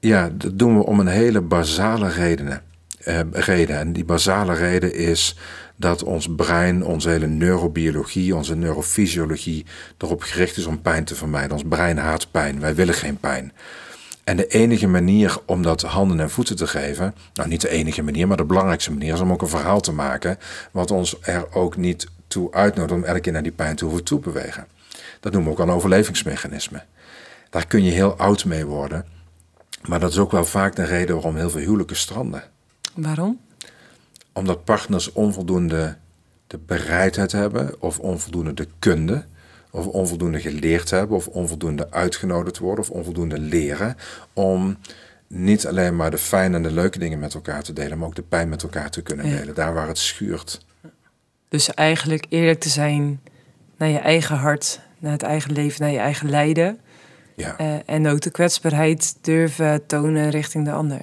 [0.00, 2.62] Ja, dat doen we om een hele basale redenen,
[2.98, 3.78] eh, reden.
[3.78, 5.36] En die basale reden is
[5.76, 9.66] dat ons brein, onze hele neurobiologie, onze neurofysiologie
[9.98, 11.52] erop gericht is om pijn te vermijden.
[11.52, 12.60] Ons brein haat pijn.
[12.60, 13.52] Wij willen geen pijn.
[14.24, 18.02] En de enige manier om dat handen en voeten te geven, nou niet de enige
[18.02, 20.38] manier, maar de belangrijkste manier is om ook een verhaal te maken
[20.70, 24.04] wat ons er ook niet toe uitnodigt om elke keer naar die pijn te hoeven
[24.04, 24.66] toe bewegen.
[25.20, 26.82] Dat noemen we ook een overlevingsmechanisme.
[27.50, 29.04] Daar kun je heel oud mee worden.
[29.86, 32.42] Maar dat is ook wel vaak de reden waarom heel veel huwelijken stranden.
[32.94, 33.40] Waarom?
[34.32, 35.96] Omdat partners onvoldoende
[36.46, 39.24] de bereidheid hebben, of onvoldoende de kunde,
[39.70, 43.96] of onvoldoende geleerd hebben, of onvoldoende uitgenodigd worden, of onvoldoende leren.
[44.32, 44.76] Om
[45.26, 48.14] niet alleen maar de fijne en de leuke dingen met elkaar te delen, maar ook
[48.14, 49.36] de pijn met elkaar te kunnen Ja.
[49.36, 49.54] delen.
[49.54, 50.60] Daar waar het schuurt.
[51.48, 53.20] Dus eigenlijk eerlijk te zijn
[53.76, 56.80] naar je eigen hart, naar het eigen leven, naar je eigen lijden.
[57.38, 57.56] Ja.
[57.58, 61.00] Eh, en ook de kwetsbaarheid durven tonen richting de ander.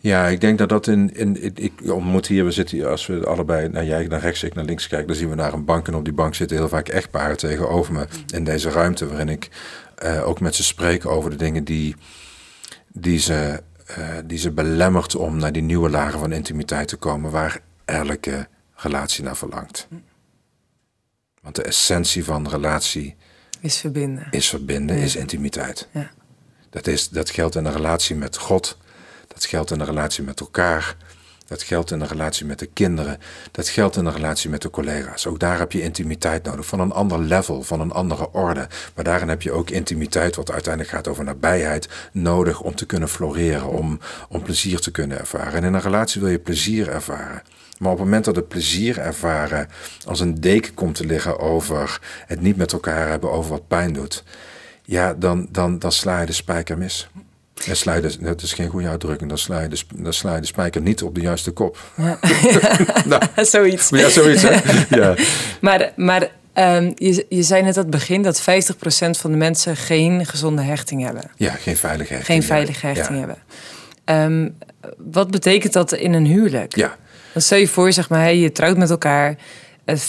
[0.00, 3.26] Ja, ik denk dat dat in, in, ik- ontmoet hier, we zitten hier, als we
[3.26, 5.88] allebei, nou jij naar rechts, ik naar links kijk, dan zien we naar een bank
[5.88, 9.48] en op die bank zitten heel vaak echtparen tegenover me in deze ruimte, waarin ik
[9.94, 11.96] eh, ook met ze spreek over de dingen die,
[12.92, 17.30] die, ze, eh, die ze belemmert om naar die nieuwe lagen van intimiteit te komen,
[17.30, 19.88] waar elke relatie naar verlangt.
[21.42, 23.16] Want de essentie van relatie
[23.60, 24.26] Is verbinden.
[24.30, 25.02] is verbinden, Ja.
[25.04, 25.88] is intimiteit.
[25.92, 26.10] Ja.
[26.70, 28.76] Dat, is, dat geldt in een relatie met God.
[29.28, 30.96] Dat geldt in een relatie met elkaar.
[31.48, 33.18] Dat geldt in een relatie met de kinderen.
[33.50, 35.26] Dat geldt in een relatie met de collega's.
[35.26, 36.66] Ook daar heb je intimiteit nodig.
[36.66, 38.68] Van een ander level, van een andere orde.
[38.94, 43.08] Maar daarin heb je ook intimiteit, wat uiteindelijk gaat over nabijheid, nodig om te kunnen
[43.08, 43.66] floreren.
[43.66, 45.52] Om, om plezier te kunnen ervaren.
[45.52, 47.42] En in een relatie wil je plezier ervaren.
[47.78, 49.68] Maar op het moment dat het plezier ervaren
[50.06, 53.92] als een deken komt te liggen over het niet met elkaar hebben over wat pijn
[53.92, 54.24] doet,
[54.82, 57.08] ja, dan, dan, dan sla je de spijker mis.
[57.66, 59.28] En de- dat is geen goede uitdrukking.
[59.28, 61.78] Dan sla, je de, dan sla je de spijker niet op de juiste kop.
[63.04, 63.88] nou, Zoiets.
[63.88, 64.56] ja, zoiets hè?
[65.00, 65.14] Ja.
[65.60, 68.44] Maar, maar ehm, je, je zei net aan het begin dat 50%
[69.10, 71.30] van de mensen geen gezonde hechting hebben.
[71.36, 72.26] ja, geen veilige hechting.
[72.26, 72.54] Geen ja.
[72.54, 73.26] veilige hechting ja.
[73.26, 73.38] hebben.
[74.04, 74.48] Ehm,
[75.12, 76.76] wat betekent dat in een huwelijk?
[76.76, 76.96] Ja,
[77.32, 79.36] Dan stel je voor, zeg maar, hey, je trouwt met elkaar.
[79.88, 80.02] Het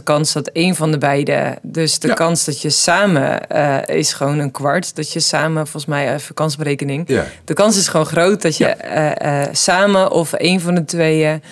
[0.00, 1.58] 50% kans dat een van de beiden.
[1.62, 2.14] Dus de Ja.
[2.14, 4.96] kans dat je samen eh, is gewoon een kwart.
[4.96, 7.08] Dat je samen, volgens mij, even kansberekening.
[7.08, 7.26] ja.
[7.44, 8.76] De kans is gewoon groot dat je Ja.
[8.76, 11.42] eh, eh, samen of een van de tweeën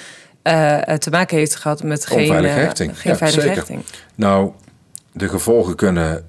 [0.42, 3.00] eh, eh, te maken heeft gehad met geen, Onveilige eh, hechting.
[3.00, 3.56] geen veilige zeker.
[3.56, 3.82] hechting.
[4.14, 4.50] Nou,
[5.12, 6.24] de gevolgen kunnen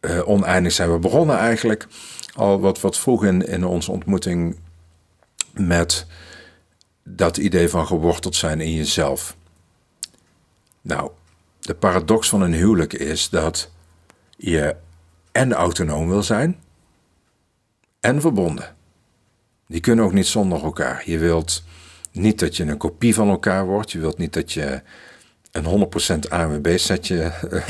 [0.00, 0.92] eh, oneindig zijn.
[0.92, 1.86] We begonnen eigenlijk
[2.34, 4.56] al wat, wat vroeg in, in onze ontmoeting
[5.52, 6.06] met
[7.04, 9.36] dat idee van geworteld zijn in jezelf.
[10.86, 11.10] Nou,
[11.60, 13.70] de paradox van een huwelijk is dat
[14.36, 14.76] je
[15.32, 16.60] en autonoom wil zijn
[18.00, 18.76] en verbonden.
[19.66, 21.02] Die kunnen ook niet zonder elkaar.
[21.04, 21.64] Je wilt
[22.12, 23.92] niet dat je een kopie van elkaar wordt.
[23.92, 24.82] Je wilt niet dat je
[25.56, 25.88] een
[26.24, 27.32] 100% ANWB-setje...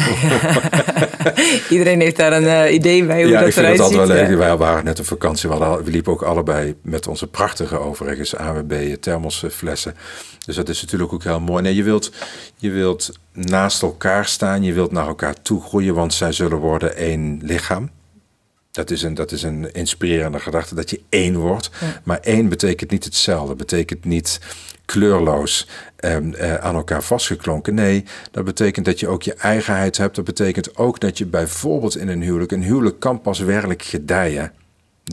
[1.70, 4.09] Iedereen heeft daar een eh, idee bij hoe ja, dat ik vind eruit het altijd
[4.09, 4.29] wel ziet.
[4.29, 4.38] leuk.
[4.38, 4.46] ja.
[4.46, 5.49] Wij waren net op vakantie.
[5.49, 9.94] We, we liepen ook allebei met onze prachtige overigens ANWB thermosflessen.
[10.46, 11.62] Dus dat is natuurlijk ook heel mooi.
[11.62, 12.12] Nee, je wilt,
[12.57, 14.62] je wilt naast elkaar staan.
[14.62, 17.90] Je wilt naar elkaar toe groeien, want zij zullen worden één lichaam.
[18.77, 21.71] Dat is, een, dat is een inspirerende gedachte, dat je één wordt.
[22.05, 23.55] Maar één betekent niet hetzelfde.
[23.55, 24.41] Betekent niet
[24.85, 27.75] kleurloos ehm, eh, aan elkaar vastgeklonken.
[27.75, 30.17] Nee, dat betekent dat je ook je eigenheid hebt.
[30.17, 32.53] Dat betekent ook dat je bijvoorbeeld in een huwelijk...
[32.53, 34.53] een huwelijk kan pas werkelijk gedijen,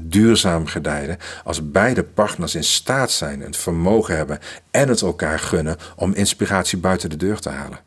[0.04, 1.18] duurzaam gedijden...
[1.44, 4.40] als beide partners in staat zijn, het vermogen hebben...
[4.72, 7.80] en het elkaar gunnen om inspiratie buiten de deur te halen.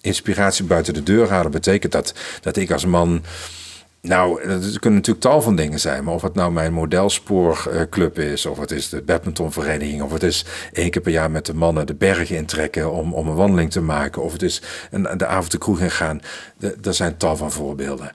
[0.00, 3.22] Inspiratie buiten de deur halen betekent dat, dat ik als man...
[4.00, 6.04] Nou, dat kunnen natuurlijk tal van dingen zijn.
[6.04, 10.44] Maar of het nou mijn modelspoorclub is, of het is de badmintonvereniging, of het is
[10.72, 13.80] één keer per jaar met de mannen de bergen intrekken om, om een wandeling te
[13.80, 16.20] maken, of het is een, de avond de kroeg in gaan.
[16.82, 18.12] Er zijn tal van voorbeelden.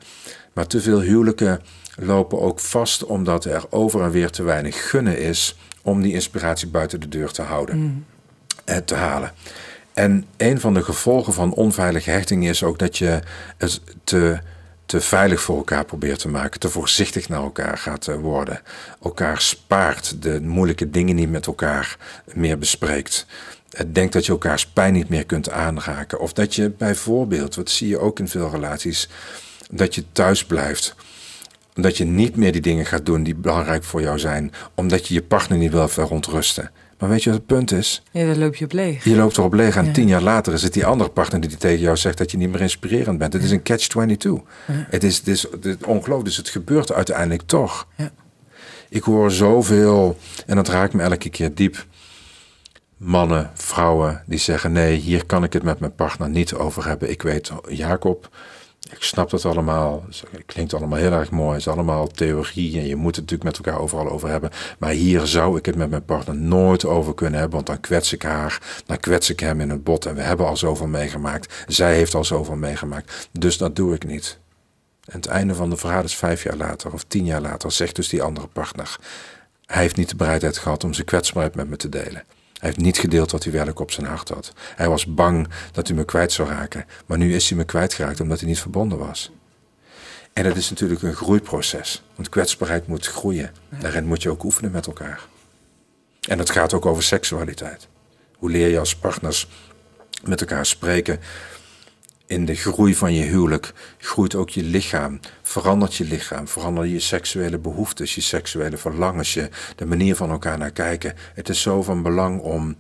[0.54, 1.62] Maar te veel huwelijken
[1.96, 6.68] lopen ook vast omdat er over en weer te weinig gunnen is om die inspiratie
[6.68, 8.06] buiten de deur te houden
[8.66, 9.32] eh, te halen.
[9.94, 13.20] En een van de gevolgen van onveilige hechting is ook dat je
[13.58, 14.40] het te,
[14.92, 18.62] te veilig voor elkaar probeert te maken, te voorzichtig naar elkaar gaat eh, worden,
[19.04, 21.98] elkaar spaart, de moeilijke dingen niet met elkaar
[22.34, 23.26] meer bespreekt.
[23.70, 26.20] Eh, Denkt dat je elkaars pijn niet meer kunt aanraken.
[26.20, 29.10] Of dat je bijvoorbeeld, wat zie je ook in veel relaties,
[29.70, 30.96] dat je thuis blijft
[31.76, 35.14] omdat je niet meer die dingen gaat doen die belangrijk voor jou zijn, omdat je
[35.14, 36.72] je partner niet wil verontrusten.
[37.02, 38.04] Maar weet je wat het punt is?
[38.12, 39.04] Ja, daar loop je op leeg.
[39.04, 39.92] Je loopt erop leeg en Ja.
[39.92, 42.52] tien jaar later is het die andere partner die tegen jou zegt dat je niet
[42.52, 43.34] meer inspirerend bent.
[43.34, 44.32] Het is een catch-22.
[44.72, 47.88] Het is, het is, het is ongelooflijk, dus het gebeurt uiteindelijk toch.
[47.98, 48.12] Ja.
[48.90, 51.86] Ik hoor zoveel, en dat raakt me elke keer diep,
[52.98, 57.10] mannen, vrouwen die zeggen nee, hier kan ik het met mijn partner niet over hebben.
[57.10, 58.30] Ik weet, Jacob,
[58.92, 60.06] ik snap dat allemaal.
[60.32, 61.52] Het klinkt allemaal heel erg mooi.
[61.52, 64.50] Het is allemaal theorie en je moet het natuurlijk met elkaar overal over hebben.
[64.80, 68.14] Maar hier zou ik het met mijn partner nooit over kunnen hebben, want dan kwets
[68.14, 70.06] ik haar, dan kwets ik hem in het bot.
[70.06, 71.64] En we hebben al zoveel meegemaakt.
[71.68, 73.30] Zij heeft al zoveel meegemaakt.
[73.32, 74.40] Dus dat doe ik niet.
[75.06, 77.96] En het einde van de verhaal is vijf jaar later of tien jaar later, zegt
[77.96, 78.98] dus die andere partner.
[79.66, 82.24] Hij heeft niet de bereidheid gehad om zijn kwetsbaarheid met me te delen.
[82.62, 84.54] Hij heeft niet gedeeld wat hij werkelijk op zijn hart had.
[84.76, 86.86] Hij was bang dat hij me kwijt zou raken.
[87.06, 89.32] Maar nu is hij me kwijtgeraakt omdat hij niet verbonden was.
[90.34, 92.04] En het is natuurlijk een groeiproces.
[92.16, 93.52] Want kwetsbaarheid moet groeien.
[93.80, 95.22] Daarin moet je ook oefenen met elkaar.
[96.28, 97.88] En het gaat ook over seksualiteit.
[98.38, 99.48] Hoe leer je als partners
[100.24, 101.20] met elkaar spreken?
[102.32, 105.20] In de groei van je huwelijk groeit ook je lichaam.
[105.42, 106.48] Verandert je lichaam.
[106.48, 111.14] Veranderen je seksuele behoeftes, je seksuele verlangens, je, de manier van elkaar naar kijken.
[111.34, 112.76] Het is zo van belang om,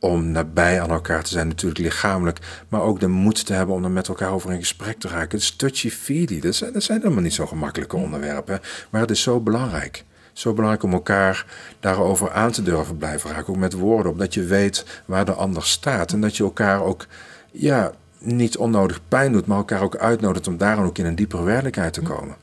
[0.00, 3.84] om nabij aan elkaar te zijn, natuurlijk lichamelijk, maar ook de moed te hebben om
[3.84, 5.38] er met elkaar over in gesprek te raken.
[5.38, 6.40] Het is touchy-feely.
[6.40, 10.04] Dat zijn, dat zijn helemaal niet zo gemakkelijke onderwerpen, maar het is zo belangrijk.
[10.32, 11.46] Zo belangrijk om elkaar
[11.80, 15.64] daarover aan te durven blijven raken, ook met woorden, omdat je weet waar de ander
[15.64, 17.06] staat en dat je elkaar ook,
[17.50, 21.42] ja, niet onnodig pijn doet, maar elkaar ook uitnodigt om daarom ook in een diepere
[21.42, 22.36] werkelijkheid te komen.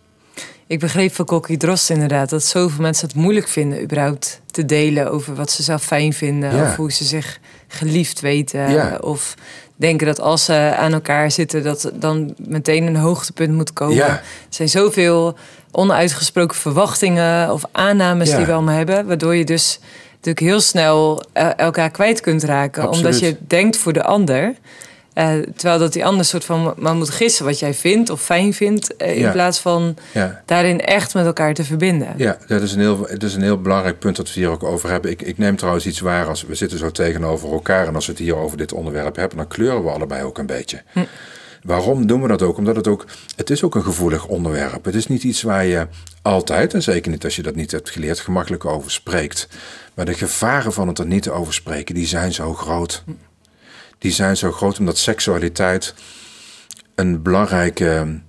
[0.68, 5.12] Ik begreep van Kokkie Drost inderdaad dat zoveel mensen het moeilijk vinden überhaupt te delen
[5.12, 6.62] over wat ze zelf fijn vinden Ja.
[6.64, 8.98] of hoe ze zich geliefd weten Ja.
[9.02, 9.34] of
[9.76, 13.96] denken dat als ze aan elkaar zitten dat dan meteen een hoogtepunt moet komen.
[13.96, 14.08] Ja.
[14.08, 15.36] Er zijn zoveel
[15.72, 19.80] onuitgesproken verwachtingen of aannames die we allemaal hebben, waardoor je dus
[20.14, 23.06] natuurlijk heel snel eh, elkaar kwijt kunt raken Absoluut.
[23.06, 24.54] omdat je denkt voor de ander
[25.14, 28.54] Eh, terwijl dat die ander soort van maar moet gissen wat jij vindt of fijn
[28.54, 28.96] vindt.
[28.98, 29.32] eh, in Ja.
[29.32, 30.42] plaats van Ja.
[30.46, 32.08] daarin echt met elkaar te verbinden.
[32.18, 34.64] Ja, dat is, een heel, dat is een heel belangrijk punt dat we hier ook
[34.64, 35.12] over hebben.
[35.12, 38.12] Ik, ik neem trouwens iets waar als we zitten zo tegenover elkaar en als we
[38.12, 40.82] het hier over dit onderwerp hebben, dan kleuren we allebei ook een beetje.
[41.64, 42.58] Waarom doen we dat ook?
[42.58, 44.86] Omdat het ook, het is ook een gevoelig onderwerp.
[44.86, 45.88] Het is niet iets waar je
[46.22, 49.48] altijd, en zeker niet als je dat niet hebt geleerd, gemakkelijk over spreekt.
[49.94, 53.04] Maar de gevaren van het er niet over spreken, die zijn zo groot.
[54.04, 55.94] Die zijn zo groot omdat seksualiteit
[56.96, 58.22] een belangrijke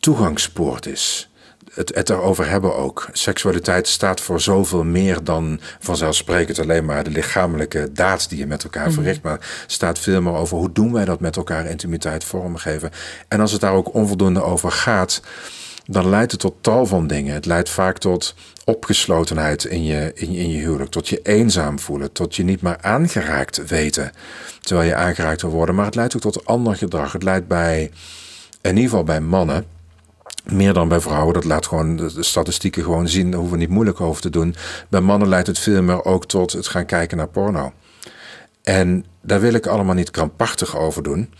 [0.00, 1.30] toegangspoort is.
[1.72, 3.08] Het, het erover hebben ook.
[3.12, 8.64] Seksualiteit staat voor zoveel meer dan vanzelfsprekend alleen maar de lichamelijke daad die je met
[8.64, 9.22] elkaar verricht.
[9.22, 12.90] Maar staat veel meer over hoe doen wij dat met elkaar intimiteit vormgeven.
[13.28, 15.20] En als het daar ook onvoldoende over gaat,
[15.86, 17.34] dan leidt het tot tal van dingen.
[17.34, 22.12] Het leidt vaak tot opgeslotenheid in je, in, in je huwelijk, tot je eenzaam voelen,
[22.12, 24.12] tot je niet meer aangeraakt weten
[24.60, 25.74] terwijl je aangeraakt wil worden.
[25.74, 27.12] Maar het leidt ook tot ander gedrag.
[27.12, 27.90] Het leidt bij,
[28.60, 29.64] in ieder geval bij mannen,
[30.44, 31.34] meer dan bij vrouwen.
[31.34, 33.30] Dat laat gewoon de de statistieken gewoon zien.
[33.30, 34.54] Daar hoeven we niet moeilijk over te doen.
[34.88, 37.72] Bij mannen leidt het veel meer ook tot het gaan kijken naar porno.
[38.62, 41.32] En daar wil ik allemaal niet krampachtig over doen.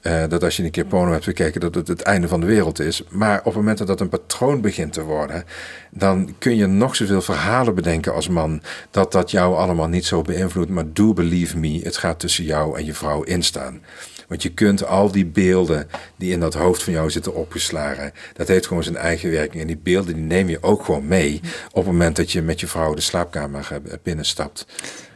[0.00, 2.46] Eh, dat als je een keer porno hebt gekeken, dat het het einde van de
[2.46, 3.02] wereld is.
[3.08, 5.44] Maar op het moment dat dat een patroon begint te worden,
[5.90, 10.22] dan kun je nog zoveel verhalen bedenken als man, dat dat jou allemaal niet zo
[10.22, 10.70] beïnvloedt.
[10.70, 13.80] Maar do believe me, het gaat tussen jou en je vrouw instaan.
[14.28, 18.48] Want je kunt al die beelden die in dat hoofd van jou zitten opgeslagen, dat
[18.48, 19.60] heeft gewoon zijn eigen werking.
[19.60, 22.60] En die beelden die neem je ook gewoon mee op het moment dat je met
[22.60, 23.68] je vrouw de slaapkamer
[24.02, 24.66] binnenstapt.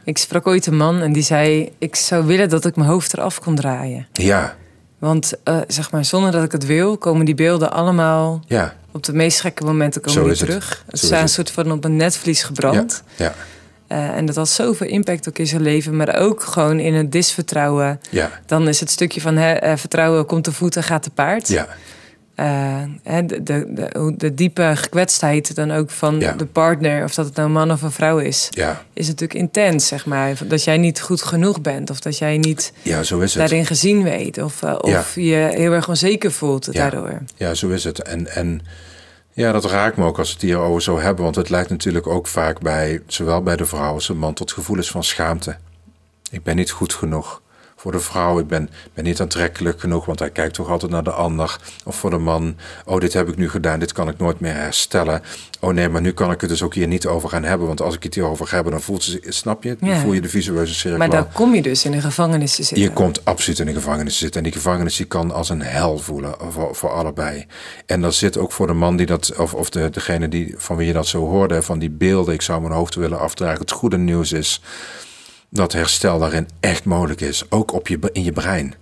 [0.03, 3.13] Ik sprak ooit een man en die zei: Ik zou willen dat ik mijn hoofd
[3.13, 4.07] eraf kon draaien.
[4.11, 4.55] Ja,
[5.03, 9.03] Want eh, zeg maar, zonder dat ik het wil, komen die beelden allemaal ja, op
[9.03, 10.49] de meest gekke momenten komen Zo die is het.
[10.49, 10.83] terug.
[10.85, 13.03] Het is zijn een soort van op een netvlies gebrand.
[13.15, 13.33] ja,
[13.87, 17.11] Eh, en dat had zoveel impact ook in zijn leven, maar ook gewoon in het
[17.11, 17.99] disvertrouwen.
[18.09, 21.09] ja, Dan is het stukje van hè, eh, vertrouwen komt te voet en gaat te
[21.09, 21.47] paard.
[21.47, 21.67] ja,
[22.35, 26.31] Eh, de, de, de, de diepe gekwetstheid dan ook van Ja.
[26.31, 29.39] de partner, of dat het nou een man of een vrouw is, ja, is natuurlijk
[29.39, 30.37] intens, zeg maar.
[30.47, 33.39] Dat jij niet goed genoeg bent, of dat jij niet ja, zo is het.
[33.39, 36.71] daarin gezien weet, of, eh, of je heel erg onzeker voelt Ja.
[36.71, 37.17] daardoor.
[37.35, 38.01] Ja, zo is het.
[38.01, 38.61] En, en
[39.33, 41.23] ja, dat raakt me ook als we het hierover zo hebben.
[41.23, 44.51] Want het leidt natuurlijk ook vaak bij, zowel bij de vrouw als de man, tot
[44.51, 45.55] gevoelens van schaamte.
[46.31, 47.41] Ik ben niet goed genoeg.
[47.83, 51.03] Voor de vrouw, ik ben, ben niet aantrekkelijk genoeg, want hij kijkt toch altijd naar
[51.03, 51.59] de ander.
[51.85, 54.53] Of voor de man, oh, dit heb ik nu gedaan, dit kan ik nooit meer
[54.53, 55.21] herstellen.
[55.59, 57.67] Oh nee, maar nu kan ik het dus ook hier niet over gaan hebben.
[57.67, 59.75] Want als ik het hierover ga hebben, dan voelt ze, snap je?
[59.79, 59.99] Dan Ja.
[59.99, 60.97] voel je de visueuze cirkel.
[60.97, 62.83] Maar dan kom je dus in de gevangenis te zitten.
[62.87, 64.37] Je komt absoluut in de gevangenis te zitten.
[64.43, 67.45] En die gevangenis die kan als een hel voelen voor, voor allebei.
[67.85, 70.75] En dat zit ook voor de man die dat, of, of de, degene die, van
[70.75, 73.59] wie je dat zo hoorde, van die beelden, ik zou mijn hoofd willen afdragen.
[73.59, 74.61] Het goede nieuws is
[75.53, 77.43] dat herstel daarin echt mogelijk is.
[77.49, 78.73] Ook op je, in je brein.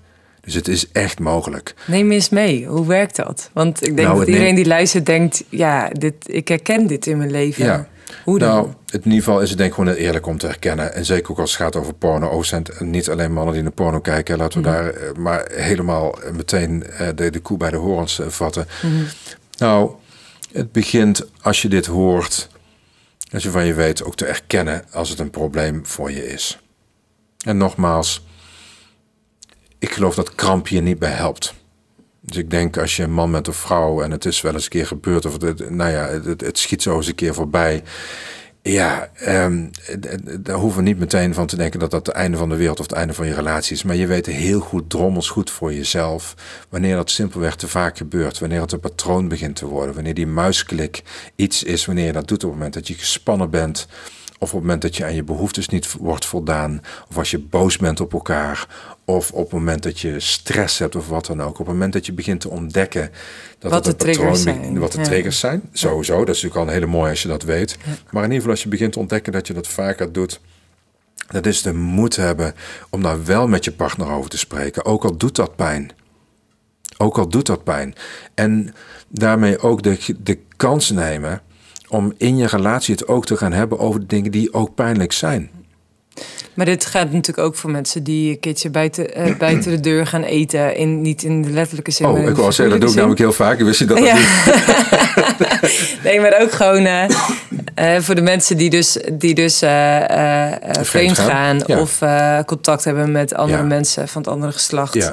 [0.42, 1.74] Dus het is echt mogelijk.
[1.88, 3.50] Neem eens mee, hoe werkt dat?
[3.54, 5.44] Want ik denk Nou, dat iedereen neemt- die luistert denkt...
[5.50, 7.66] ja, dit, ik herken dit in mijn leven.
[7.66, 7.88] Ja.
[8.24, 8.50] Hoe dan?
[8.50, 10.94] Nou, in ieder geval is het denk ik gewoon heel eerlijk om te herkennen.
[10.94, 12.28] En zeker ook als het gaat over porno.
[12.28, 14.38] Oh, zijn niet alleen mannen die naar porno kijken.
[14.38, 18.28] Laten we daar eh, maar helemaal meteen eh, de, de koe bij de horens eh,
[18.28, 18.68] vatten.
[19.58, 19.92] Nou,
[20.52, 22.50] het begint als je dit hoort.
[23.40, 26.60] Je van je weet ook te erkennen als het een probleem voor je is.
[27.46, 28.26] En nogmaals,
[29.80, 31.54] ik geloof dat kramp je niet bij helpt.
[32.20, 34.64] Dus ik denk als je een man bent of vrouw en het is wel eens
[34.64, 37.84] een keer gebeurd, of het, nou ja, het, het schiet zo eens een keer voorbij.
[38.64, 39.68] Ja, ehm,
[40.40, 42.80] daar hoeven we niet meteen van te denken dat dat het einde van de wereld
[42.80, 43.84] of het einde van je relatie is.
[43.84, 46.36] Maar je weet heel goed, drommels goed voor jezelf,
[46.70, 48.40] wanneer dat simpelweg te vaak gebeurt.
[48.40, 49.96] Wanneer het een patroon begint te worden.
[49.96, 51.04] Wanneer die muisklik
[51.36, 53.88] iets is, wanneer je dat doet op het moment dat je gespannen bent.
[54.42, 56.82] Of op het moment dat je aan je behoeftes niet wordt voldaan.
[57.10, 58.68] Of als je boos bent op elkaar.
[59.06, 61.50] Of op het moment dat je stress hebt of wat dan ook.
[61.50, 63.12] Op het moment dat je begint te ontdekken
[63.60, 65.04] dat Wat het de patroon triggers zijn, Wat de ja.
[65.04, 65.62] triggers zijn.
[65.72, 66.18] Sowieso.
[66.26, 67.78] Dat is natuurlijk al een hele mooie als je dat weet.
[67.86, 70.40] Maar in ieder geval als je begint te ontdekken dat je dat vaker doet.
[71.28, 72.54] Dat is de moed hebben
[72.90, 74.86] om daar wel met je partner over te spreken.
[74.86, 75.92] Ook al doet dat pijn.
[76.98, 77.96] Ook al doet dat pijn.
[78.34, 78.74] En
[79.08, 81.42] daarmee ook de, de kans nemen
[81.92, 85.12] om in je relatie het ook te gaan hebben over de dingen die ook pijnlijk
[85.12, 85.50] zijn.
[86.54, 90.08] Maar dit gaat natuurlijk ook voor mensen die een keertje buiten, eh, buiten de deur
[90.08, 90.76] gaan eten.
[90.76, 92.08] In, niet in de letterlijke zin.
[92.08, 93.60] Oh, ik wou zeggen, dat doe ik namelijk heel vaak.
[93.60, 94.16] Ik wist niet dat dat Ja.
[94.16, 96.04] niet...
[96.04, 97.04] nee, maar ook gewoon eh,
[97.76, 99.58] eh, voor de mensen die dus, die dus
[100.82, 101.30] vreemd gaan.
[101.30, 101.80] gaan, ja.
[101.80, 102.00] Of
[102.46, 103.68] contact hebben met andere Ja.
[103.68, 105.12] mensen van het andere geslacht.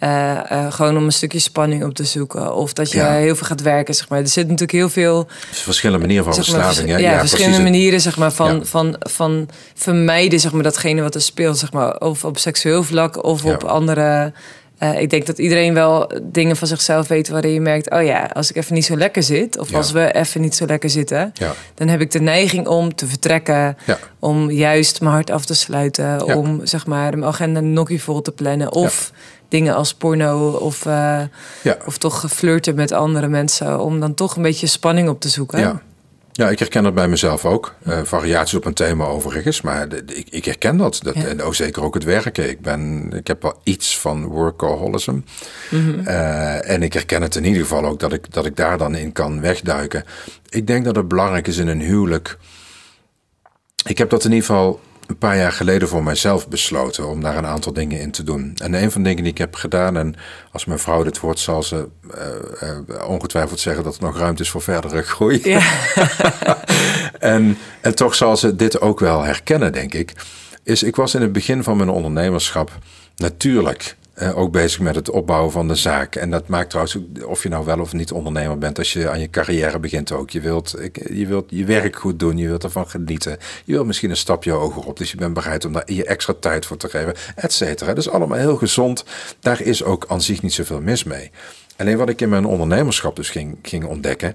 [0.00, 2.54] Ja, eh, eh, gewoon om een stukje spanning op te zoeken.
[2.54, 3.12] Of dat je Ja.
[3.12, 4.18] heel veel gaat werken, zeg maar.
[4.18, 5.26] Er zit natuurlijk heel veel...
[5.50, 6.90] Verschillende manieren van zeg maar, verslaving.
[6.92, 7.10] vers- hè?
[7.12, 7.70] ja, verschillende precies.
[7.72, 8.64] manieren zeg maar, van, Ja.
[8.64, 11.58] van, van vermijden zeg maar, datgene wat er speelt.
[11.58, 13.52] Zeg maar, of op seksueel vlak of Ja.
[13.52, 14.32] op andere...
[14.78, 17.90] eh, ik denk dat iedereen wel dingen van zichzelf weet waarin je merkt...
[17.90, 19.58] oh ja, als ik even niet zo lekker zit...
[19.58, 19.76] of Ja.
[19.76, 21.30] als we even niet zo lekker zitten...
[21.34, 21.52] Ja.
[21.74, 23.76] dan heb ik de neiging om te vertrekken...
[23.86, 23.98] Ja.
[24.18, 26.04] om juist mijn hart af te sluiten...
[26.26, 26.36] Ja.
[26.36, 28.72] om zeg maar, mijn agenda nokkie vol te plannen...
[28.72, 29.12] of
[29.48, 31.20] dingen als porno of, eh,
[31.62, 31.76] Ja.
[31.86, 33.80] of toch flirten met andere mensen...
[33.80, 35.58] om dan toch een beetje spanning op te zoeken.
[35.60, 35.82] Ja.
[36.32, 37.74] ja, ik herken dat bij mezelf ook.
[37.84, 41.00] Eh, variaties op een thema overigens, maar de- de- ik, ik herken dat.
[41.02, 41.24] dat Ja.
[41.24, 42.48] En ook zeker ook het werken.
[42.50, 45.18] Ik, ben, ik heb wel iets van workaholism.
[45.70, 46.00] Mhm.
[46.06, 48.94] Eh, en ik herken het in ieder geval ook dat ik, dat ik daar dan
[48.94, 50.04] in kan wegduiken.
[50.48, 52.38] Ik denk dat het belangrijk is in een huwelijk.
[53.86, 57.36] Ik heb dat in ieder geval een paar jaar geleden voor mijzelf besloten om daar
[57.36, 58.52] een aantal dingen in te doen.
[58.56, 60.14] En een van de dingen die ik heb gedaan, en
[60.52, 64.42] als mijn vrouw dit hoort, zal ze eh, eh, ongetwijfeld zeggen dat er nog ruimte
[64.42, 65.40] is voor verdere groei.
[65.42, 65.62] Ja.
[67.18, 70.12] En, en toch zal ze dit ook wel herkennen, denk ik.
[70.62, 72.70] Is ik was in het begin van mijn ondernemerschap
[73.16, 76.16] natuurlijk eh, ook bezig met het opbouwen van de zaak.
[76.16, 79.10] En dat maakt trouwens ook, of je nou wel of niet ondernemer bent, als je
[79.10, 80.30] aan je carrière begint ook.
[80.30, 80.74] Je wilt,
[81.12, 83.38] je wilt je werk goed doen, je wilt ervan genieten.
[83.64, 86.34] Je wilt misschien een stapje hoger op, dus je bent bereid om daar je extra
[86.40, 87.94] tijd voor te geven, et cetera.
[87.94, 89.04] Dat is allemaal heel gezond.
[89.40, 91.30] Daar is ook aan zich niet zoveel mis mee.
[91.76, 94.34] Alleen wat ik in mijn ondernemerschap dus ging, ging ontdekken,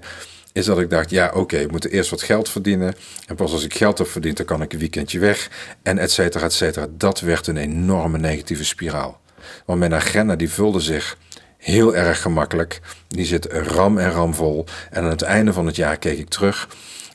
[0.52, 2.94] is dat ik dacht, ja oké, ik moet eerst wat geld verdienen.
[3.26, 5.50] En pas als ik geld heb verdiend, dan kan ik een weekendje weg.
[5.82, 6.86] En et cetera, et cetera.
[6.90, 9.20] Dat werd een enorme negatieve spiraal.
[9.66, 11.16] Want mijn agenda die vulde zich
[11.58, 12.80] heel erg gemakkelijk.
[13.08, 14.64] Die zit ram en ram vol.
[14.90, 16.68] En aan het einde van het jaar keek ik terug.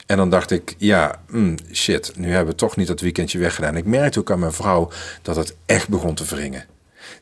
[0.06, 3.78] En dan dacht ik, ja, mm, shit, nu hebben we toch niet dat weekendje weggedaan.
[3.78, 4.90] Ik merkte ook aan mijn vrouw
[5.22, 6.66] dat het echt begon te wringen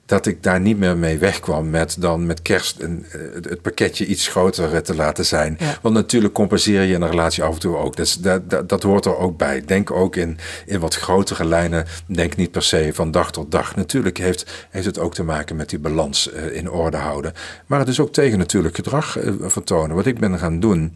[0.07, 4.05] dat ik daar niet meer mee wegkwam met dan met kerst een, eh, het, pakketje
[4.05, 5.55] iets groter eh, te laten zijn.
[5.59, 5.77] Ja.
[5.81, 7.95] Want natuurlijk compenseer je in een relatie af en toe ook.
[7.95, 9.61] Dus dat, dat, dat hoort er ook bij.
[9.65, 11.85] Denk ook in, in wat grotere lijnen.
[12.05, 13.75] Denk niet per se van dag tot dag.
[13.75, 17.33] Natuurlijk heeft, heeft het ook te maken met die balans eh, in orde houden.
[17.65, 19.95] Maar het is ook tegen natuurlijk gedrag vertonen.
[19.95, 20.93] Wat ik ben gaan doen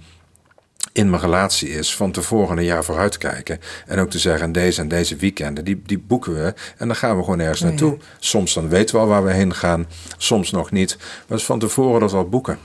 [0.91, 3.59] in mijn relatie is van tevoren een jaar vooruit kijken.
[3.85, 6.53] En ook te zeggen, deze en deze weekenden, die, die boeken we.
[6.77, 7.65] En dan gaan we gewoon ergens ja.
[7.65, 7.97] naartoe.
[8.19, 9.87] Soms dan weten we al waar we heen gaan,
[10.17, 10.97] soms nog niet.
[10.99, 12.57] Maar dus van tevoren dat al boeken.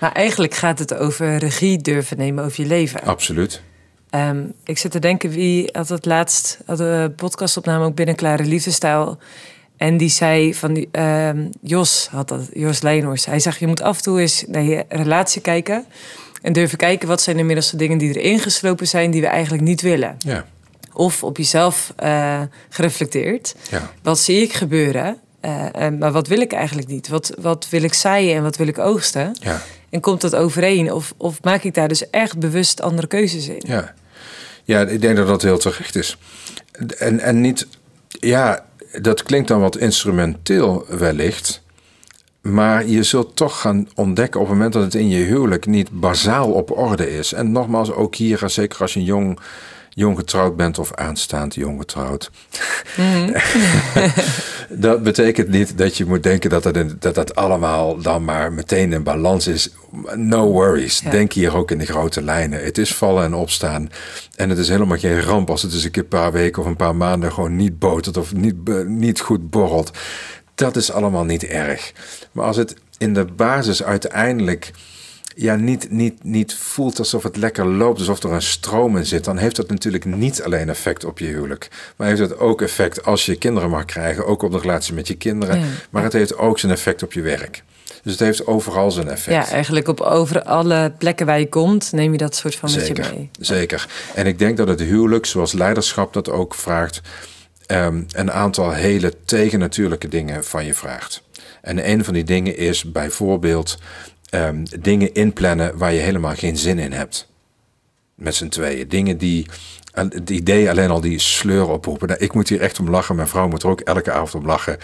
[0.00, 3.02] Maar eigenlijk gaat het over regie durven nemen over je leven.
[3.02, 3.62] Absoluut.
[4.10, 8.44] Ehm, ik zit te denken, wie had het laatst, had een podcastopname ook binnen Klare
[8.44, 9.18] Liefdestijl.
[9.76, 13.26] En die zei van, die, ehm, Jos had dat, Jos Leenhorst.
[13.26, 15.86] Hij zegt, je moet af en toe eens naar je relatie kijken.
[16.42, 19.10] En durven kijken, wat zijn inmiddels de dingen die erin geslopen zijn...
[19.10, 20.16] die we eigenlijk niet willen.
[20.18, 20.44] Ja,
[20.92, 23.54] Of op jezelf eh, gereflecteerd.
[23.70, 25.16] ja, Wat zie ik gebeuren?
[25.40, 27.08] Eh, en- maar wat wil ik eigenlijk niet?
[27.08, 29.36] Wat, wat wil ik zaaien en wat wil ik oogsten?
[29.40, 30.92] ja, En komt dat overeen?
[30.92, 33.62] Of, of maak ik daar dus echt bewust andere keuzes in?
[33.66, 33.94] ja.
[34.64, 36.18] Ja, ik denk dat dat heel terecht is.
[36.98, 37.66] En, en niet,
[38.08, 38.64] ja,
[39.00, 41.62] dat klinkt dan wat instrumenteel wellicht.
[42.42, 45.90] Maar je zult toch gaan ontdekken op het moment dat het in je huwelijk niet
[46.00, 47.32] bazaal op orde is.
[47.32, 49.38] En nogmaals, ook hier, zeker als je jong,
[49.90, 52.30] jong getrouwd bent of aanstaand jong getrouwd.
[54.68, 58.52] dat betekent niet dat je moet denken dat, het in- dat dat allemaal dan maar
[58.52, 59.70] meteen in balans is.
[60.14, 61.00] No worries.
[61.00, 61.10] Ja.
[61.10, 62.64] Denk hier ook in de grote lijnen.
[62.64, 63.90] Het is vallen en opstaan.
[64.36, 66.68] En het is helemaal geen ramp als het eens een keer een paar weken of
[66.68, 69.90] een paar maanden gewoon niet botert of niet, niet goed borrelt.
[70.58, 71.92] Dat is allemaal niet erg.
[72.32, 74.70] Maar als het in de basis uiteindelijk
[75.34, 79.24] ja, niet, niet, niet voelt alsof het lekker loopt, alsof er een stroom in zit,
[79.24, 81.68] dan heeft dat natuurlijk niet alleen effect op je huwelijk.
[81.96, 85.08] Maar heeft het ook effect als je kinderen mag krijgen, ook op de relatie met
[85.08, 85.58] je kinderen.
[85.58, 85.66] Ja.
[85.90, 87.62] Maar het heeft ook zijn effect op je werk.
[88.02, 89.46] Dus het heeft overal zijn effect.
[89.46, 92.86] Ja, eigenlijk op over alle plekken waar je komt, neem je dat soort van met
[92.86, 93.30] je mee.
[93.40, 93.86] zeker.
[94.14, 97.00] En ik denk dat het huwelijk, zoals leiderschap dat ook vraagt,
[97.68, 101.22] ehm, een aantal hele tegennatuurlijke dingen van je vraagt.
[101.62, 103.78] En een van die dingen is bijvoorbeeld
[104.30, 107.28] ehm, dingen inplannen waar je helemaal geen zin in hebt.
[108.14, 108.88] Met z'n tweeën.
[108.88, 109.46] Dingen die,
[110.06, 112.08] het idee alleen al die sleur oproepen.
[112.08, 113.16] Nou, ik moet hier echt om lachen.
[113.16, 114.78] Mijn vrouw moet er ook elke avond om lachen.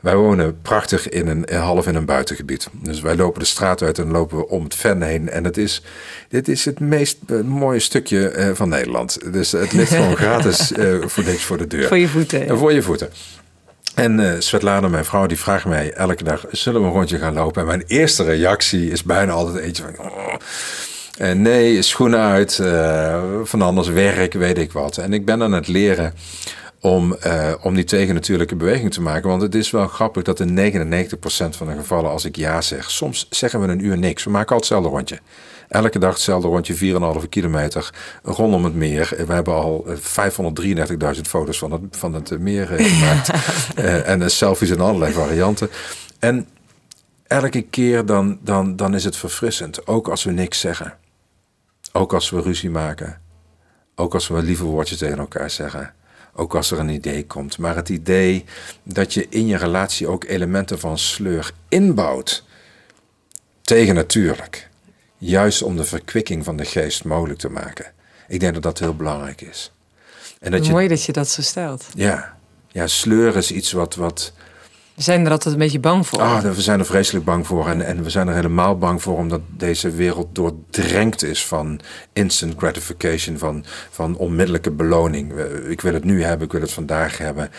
[0.00, 2.68] Wij wonen prachtig in een, eh, half in een buitengebied.
[2.72, 5.28] Dus wij lopen de straat uit en lopen we om het ven heen.
[5.28, 5.82] En het is,
[6.28, 9.32] dit is het meest eh, mooie stukje eh, van Nederland.
[9.32, 11.88] Dus het ligt gewoon gratis voor niks voor de deur.
[11.88, 12.48] Voor je voeten.
[12.48, 13.10] En voor je voeten.
[13.94, 17.34] En eh Svetlana, mijn vrouw, die vraagt mij elke dag: zullen we een rondje gaan
[17.34, 17.60] lopen?
[17.60, 20.04] En mijn eerste reactie is bijna altijd eentje van.
[20.06, 20.34] "Oh."
[21.20, 24.96] Eh, nee, schoenen uit, eh, van anders werk, weet ik wat.
[24.96, 26.14] En ik ben aan het leren
[26.80, 29.28] om, uh, om die tegennatuurlijke beweging te maken.
[29.28, 32.90] Want het is wel grappig dat in 99% van de gevallen, als ik ja zeg,
[32.90, 34.24] soms zeggen we een uur niks.
[34.24, 35.18] We maken altijd hetzelfde rondje.
[35.68, 37.90] Elke dag hetzelfde rondje, 4,5 kilometer
[38.22, 39.14] rondom het meer.
[39.26, 43.30] We hebben al 533.000 foto's van het, van het meer gemaakt.
[44.04, 45.70] en selfies in allerlei varianten.
[46.18, 46.48] En
[47.26, 49.86] elke keer dan, dan, dan is het verfrissend.
[49.86, 50.98] Ook als we niks zeggen.
[51.92, 53.20] Ook als we ruzie maken.
[53.94, 55.94] Ook als we lieve woordjes tegen elkaar zeggen.
[56.34, 57.58] Ook als er een idee komt.
[57.58, 58.44] Maar het idee
[58.82, 62.44] dat je in je relatie ook elementen van sleur inbouwt.
[63.60, 64.68] Tegen natuurlijk.
[65.18, 67.92] Juist om de verkwikking van de geest mogelijk te maken.
[68.28, 69.72] Ik denk dat dat heel belangrijk is.
[70.40, 71.86] En dat Mooi dat je dat zo stelt.
[71.94, 72.36] Ja,
[72.68, 74.32] ja sleur is iets wat, wat,
[74.94, 76.20] we zijn er altijd een beetje bang voor.
[76.20, 77.68] Ah, we zijn er vreselijk bang voor.
[77.68, 81.80] En, en we zijn er helemaal bang voor omdat deze wereld doordrenkt is van
[82.12, 85.32] instant gratification, van, van onmiddellijke beloning.
[85.68, 87.50] Ik wil het nu hebben, ik wil het vandaag hebben.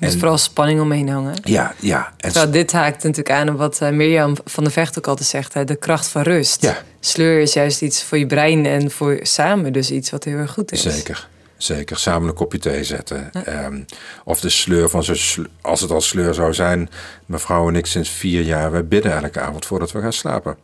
[0.00, 1.34] Er is vooral spanning omheen hangen.
[1.42, 2.12] Ja, ja.
[2.16, 5.28] En Terwijl dit haakt natuurlijk aan op wat uh, Mirjam van der Vecht ook altijd
[5.28, 6.62] zegt: hè, de kracht van rust.
[6.62, 6.76] Ja.
[7.00, 10.52] Sleur is juist iets voor je brein en voor samen, dus iets wat heel erg
[10.52, 10.82] goed is.
[10.82, 11.28] Zeker.
[11.62, 13.32] Zeker, samen een kopje thee zetten.
[13.32, 13.80] Ehm,
[14.24, 16.90] of de sleur van zo, als het al sleur zou zijn,
[17.26, 20.56] mevrouw en ik sinds vier jaar, wij bidden elke avond voordat we gaan slapen.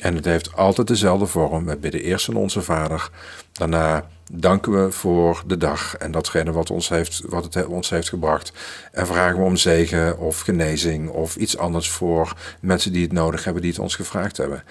[0.00, 1.64] En het heeft altijd dezelfde vorm.
[1.64, 3.10] We bidden eerst aan onze vader.
[3.52, 8.08] Daarna danken we voor de dag en datgene wat, ons heeft, wat het ons heeft
[8.08, 8.52] gebracht.
[8.92, 13.44] En vragen we om zegen of genezing of iets anders voor mensen die het nodig
[13.44, 14.62] hebben, die het ons gevraagd hebben.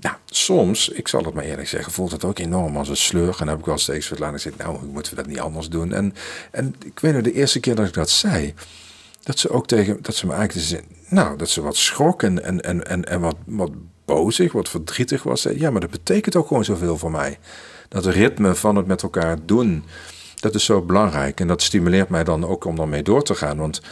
[0.00, 3.28] Nou, soms, ik zal het maar eerlijk zeggen, voelt het ook enorm als een sleur.
[3.28, 5.68] En dan heb ik wel steeds wat laten zeggen, nou, moeten we dat niet anders
[5.68, 5.92] doen?
[5.92, 6.14] En,
[6.50, 8.54] en ik weet nog, de eerste keer dat ik dat zei,
[9.22, 12.44] dat ze ook tegen, dat ze me eigenlijk zei, nou, dat ze wat schrok en,
[12.44, 13.70] en, en, en, en wat, wat
[14.04, 15.42] bozig, wat verdrietig was.
[15.42, 17.38] Ja, maar dat betekent ook gewoon zoveel voor mij.
[17.88, 19.84] Dat ritme van het met elkaar doen,
[20.40, 21.40] dat is zo belangrijk.
[21.40, 23.58] En dat stimuleert mij dan ook om daarmee door te gaan.
[23.58, 23.82] Want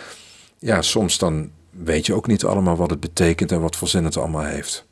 [0.58, 4.04] ja, soms dan weet je ook niet allemaal wat het betekent en wat voor zin
[4.04, 4.86] het allemaal heeft.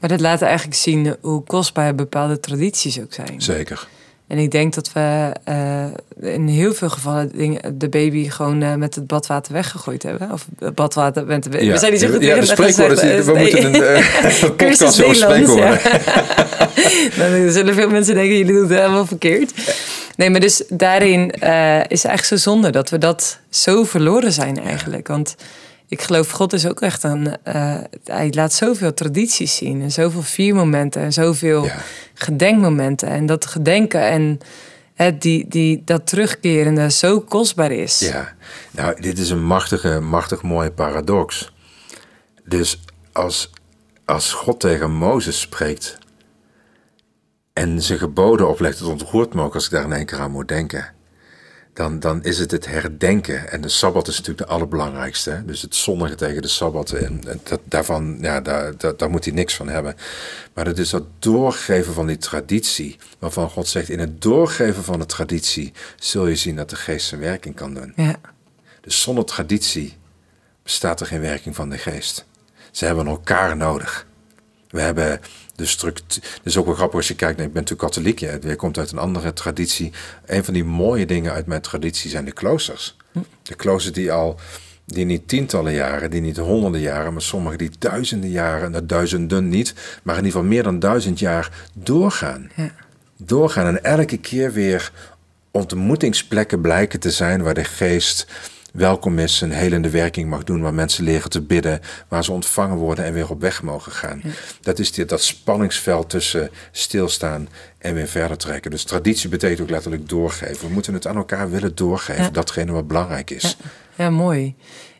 [0.00, 3.42] Maar dat laat eigenlijk zien hoe kostbaar bepaalde tradities ook zijn.
[3.42, 3.88] Zeker.
[4.28, 7.30] En ik denk dat we uh, in heel veel gevallen
[7.74, 10.32] de baby gewoon uh, met het badwater weggegooid hebben.
[10.32, 11.72] Of badwater met Ja.
[11.72, 13.24] We zijn niet zo goed ja, spreekwoorden.
[13.24, 15.66] We moeten een, uh, podcast over spreekwoorden.
[15.66, 15.78] Ja.
[17.30, 19.52] Dan zullen veel mensen denken, jullie doen het helemaal verkeerd.
[20.16, 25.08] Nee, maar dus daarin is eigenlijk zo zonde dat we dat zo verloren zijn eigenlijk.
[25.08, 25.36] Want
[25.88, 27.36] ik geloof, God is ook echt een.
[27.44, 29.82] Uh, hij laat zoveel tradities zien.
[29.82, 31.02] En zoveel viermomenten.
[31.02, 31.76] En zoveel ja.
[32.14, 33.08] gedenkmomenten.
[33.08, 34.38] En dat gedenken en
[35.18, 37.98] die, die, dat terugkerende zo kostbaar is.
[37.98, 38.34] Ja,
[38.70, 41.52] nou, dit is een machtige, machtig mooie paradox.
[42.44, 42.80] Dus
[43.12, 43.50] als,
[44.04, 45.98] als God tegen Mozes spreekt.
[47.52, 50.30] en zijn geboden oplegt, het ontroert me ook als ik daar in één keer aan
[50.30, 50.96] moet denken
[51.78, 53.50] dan, dan is het het herdenken.
[53.50, 55.42] En de Sabbat is natuurlijk de allerbelangrijkste.
[55.46, 56.90] Dus het zondigen tegen de Sabbat.
[56.90, 59.96] En, dat, daarvan, ja, daar, daar, moet hij niks van hebben.
[60.52, 62.98] Maar het is dat doorgeven van die traditie.
[63.18, 65.72] Waarvan God zegt, in het doorgeven van de traditie...
[65.98, 67.92] zul je zien dat de geest zijn werking kan doen.
[67.96, 68.16] Ja.
[68.80, 69.96] Dus zonder traditie
[70.62, 72.24] bestaat er geen werking van de geest.
[72.70, 74.06] Ze hebben elkaar nodig.
[74.70, 75.20] We hebben
[75.58, 76.22] de structuur.
[76.22, 77.40] Het is ook wel grappig als je kijkt.
[77.40, 78.18] Ik ben natuurlijk katholiek.
[78.18, 79.92] Je komt uit een andere traditie.
[80.26, 82.96] Een van die mooie dingen uit mijn traditie zijn de kloosters.
[83.12, 83.18] Hm.
[83.42, 84.38] De kloosters die al.
[84.84, 89.48] Die niet tientallen jaren, die niet honderden jaren, maar sommige die duizenden jaren, dat duizenden
[89.48, 92.50] niet, maar in ieder geval meer dan duizend jaar doorgaan.
[92.56, 92.70] Ja.
[93.16, 94.92] Doorgaan en elke keer weer
[95.50, 98.26] ontmoetingsplekken blijken te zijn waar de geest
[98.78, 102.76] welkom is, een helende werking mag doen, waar mensen leren te bidden, waar ze ontvangen
[102.76, 104.22] worden en weer op weg mogen gaan.
[104.60, 107.48] Dat is die, dat spanningsveld tussen stilstaan
[107.78, 108.70] en weer verder trekken.
[108.70, 110.66] Dus traditie betekent ook letterlijk doorgeven.
[110.66, 113.56] We moeten het aan elkaar willen doorgeven, datgene wat belangrijk is.
[113.94, 114.54] Ja, mooi.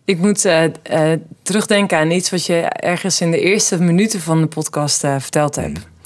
[0.05, 1.13] Ik moet uh, uh,
[1.43, 5.57] terugdenken aan iets wat je ergens in de eerste minuten van de podcast uh, verteld
[5.57, 5.79] hebt.
[5.79, 5.98] Mm.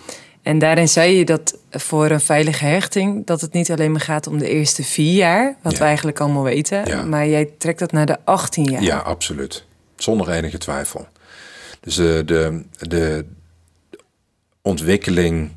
[0.43, 4.27] En daarin zei je dat voor een veilige hechting, dat het niet alleen maar gaat
[4.27, 8.07] om de eerste vier jaar, wat we eigenlijk allemaal weten, maar jij trekt dat naar
[8.07, 8.83] de 18 jaar.
[8.83, 9.65] Ja, absoluut.
[9.97, 11.07] Zonder enige twijfel.
[11.81, 13.25] Dus de, de, de
[14.63, 15.51] ontwikkeling.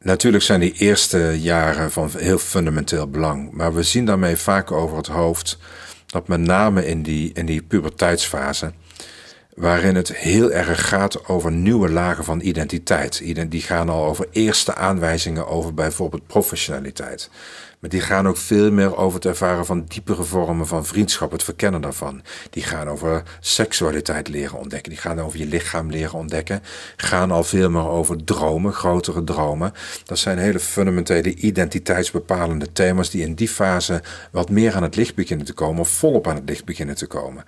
[0.00, 4.96] Natuurlijk zijn die eerste jaren van heel fundamenteel belang, maar we zien daarmee vaak over
[4.96, 5.58] het hoofd
[6.06, 8.72] dat met name in die, in die puberteitsfase
[9.58, 13.22] waarin het heel erg gaat over nieuwe lagen van identiteit.
[13.48, 17.30] Die gaan al over eerste aanwijzingen over bijvoorbeeld professionaliteit.
[17.78, 21.42] Maar die gaan ook veel meer over het ervaren van diepere vormen van vriendschap, het
[21.42, 22.22] verkennen daarvan.
[22.50, 24.90] Die gaan over seksualiteit leren ontdekken.
[24.90, 26.62] Die gaan over je lichaam leren ontdekken.
[26.96, 29.72] Gaan al veel meer over dromen, grotere dromen.
[30.04, 35.14] Dat zijn hele fundamentele identiteitsbepalende thema's die in die fase wat meer aan het licht
[35.14, 37.44] beginnen te komen of volop aan het licht beginnen te komen.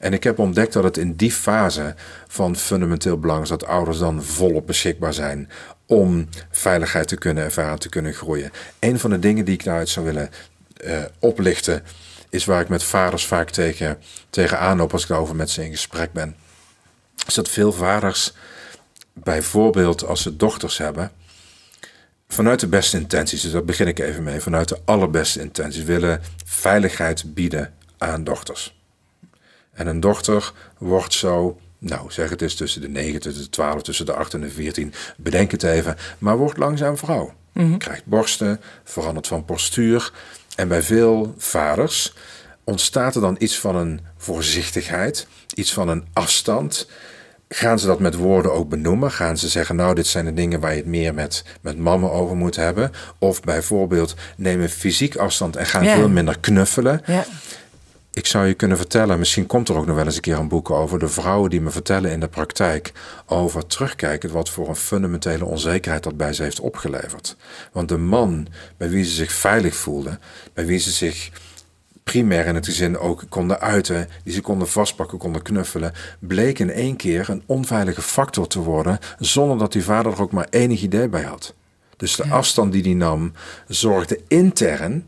[0.00, 1.94] En ik heb ontdekt dat het in die fase
[2.28, 5.50] van fundamenteel belang is dat ouders dan volop beschikbaar zijn
[5.86, 8.50] om veiligheid te kunnen ervaren, te kunnen groeien.
[8.78, 10.30] Een van de dingen die ik daaruit zou willen
[10.84, 11.82] uh, oplichten,
[12.28, 13.98] is waar ik met vaders vaak tegen,
[14.30, 16.36] tegen aanloop als ik daarover met ze in gesprek ben.
[17.26, 18.32] Is dat veel vaders,
[19.12, 21.10] bijvoorbeeld als ze dochters hebben,
[22.28, 26.22] vanuit de beste intenties, dus daar begin ik even mee, vanuit de allerbeste intenties, willen
[26.44, 28.79] veiligheid bieden aan dochters.
[29.72, 33.82] En een dochter wordt zo, nou zeg het eens tussen de 9, tussen de 12,
[33.82, 37.32] tussen de 8 en de 14, bedenk het even, maar wordt langzaam vrouw.
[37.52, 37.76] Mhm.
[37.76, 40.12] Krijgt borsten, verandert van postuur.
[40.56, 42.14] En bij veel vaders
[42.64, 46.88] ontstaat er dan iets van een voorzichtigheid, iets van een afstand.
[47.48, 49.10] Gaan ze dat met woorden ook benoemen?
[49.10, 52.08] Gaan ze zeggen, nou, dit zijn de dingen waar je het meer met, met mama
[52.08, 52.92] over moet hebben?
[53.18, 57.02] Of bijvoorbeeld nemen fysiek afstand en gaan veel minder knuffelen.
[57.06, 57.24] Ja
[58.12, 60.48] ik zou je kunnen vertellen, misschien komt er ook nog wel eens een keer een
[60.48, 62.92] boek over de vrouwen die me vertellen in de praktijk
[63.26, 67.36] over terugkijken wat voor een fundamentele onzekerheid dat bij ze heeft opgeleverd.
[67.72, 68.46] Want de man
[68.76, 70.20] bij wie ze zich veilig voelden,
[70.54, 71.30] bij wie ze zich
[72.04, 76.70] primair in het gezin ook konden uiten, die ze konden vastpakken, konden knuffelen, bleek in
[76.70, 80.82] één keer een onveilige factor te worden, zonder dat die vader er ook maar enig
[80.82, 81.54] idee bij had.
[81.96, 83.32] Dus de afstand die hij nam
[83.68, 85.04] zorgde intern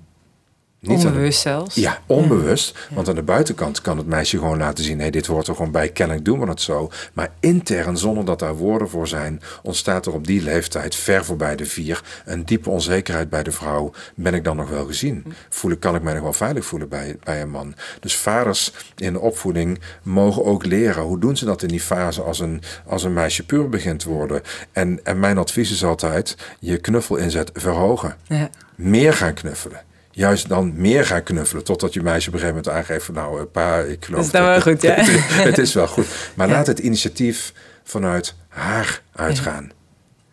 [0.82, 1.74] niet onbewust zelfs.
[1.74, 2.78] Ja, onbewust.
[2.90, 5.70] Want aan de buitenkant kan het meisje gewoon laten zien: hé, dit hoort er gewoon
[5.70, 6.90] bij, kennelijk doen we het zo.
[7.12, 11.56] Maar intern, zonder dat daar woorden voor zijn, ontstaat er op die leeftijd, ver voorbij
[11.56, 13.92] de vier, een diepe onzekerheid bij de vrouw.
[14.14, 15.24] Ben ik dan nog wel gezien?
[15.48, 17.74] Voel ik, kan ik mij nog wel veilig voelen bij, bij een man?
[18.00, 22.22] Dus vaders in de opvoeding mogen ook leren hoe doen ze dat in die fase
[22.22, 24.42] als een, als een meisje puur begint te worden.
[24.72, 28.16] En, en mijn advies is altijd: je knuffel inzet verhogen.
[28.26, 28.50] Ja.
[28.74, 31.64] Meer gaan knuffelen juist dan meer gaan knuffelen.
[31.64, 34.30] Totdat je meisje op een gegeven moment aangeeft van nou, pa, ik geloof...
[34.30, 34.94] Dat is wel goed, ja.
[35.48, 36.06] Het, is wel goed.
[36.34, 37.52] Maar laat het initiatief
[37.84, 39.72] vanuit haar uitgaan.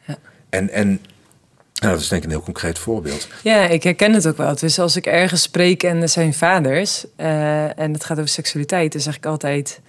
[0.05, 0.17] Ja.
[0.49, 0.87] En, en
[1.73, 3.27] nou, dat is denk ik een heel concreet voorbeeld.
[3.43, 4.55] Ja, ik herken het ook wel.
[4.55, 7.05] Dus als ik ergens spreek en er zijn vaders...
[7.17, 9.79] Uh, en het gaat over seksualiteit, dan zeg ik altijd...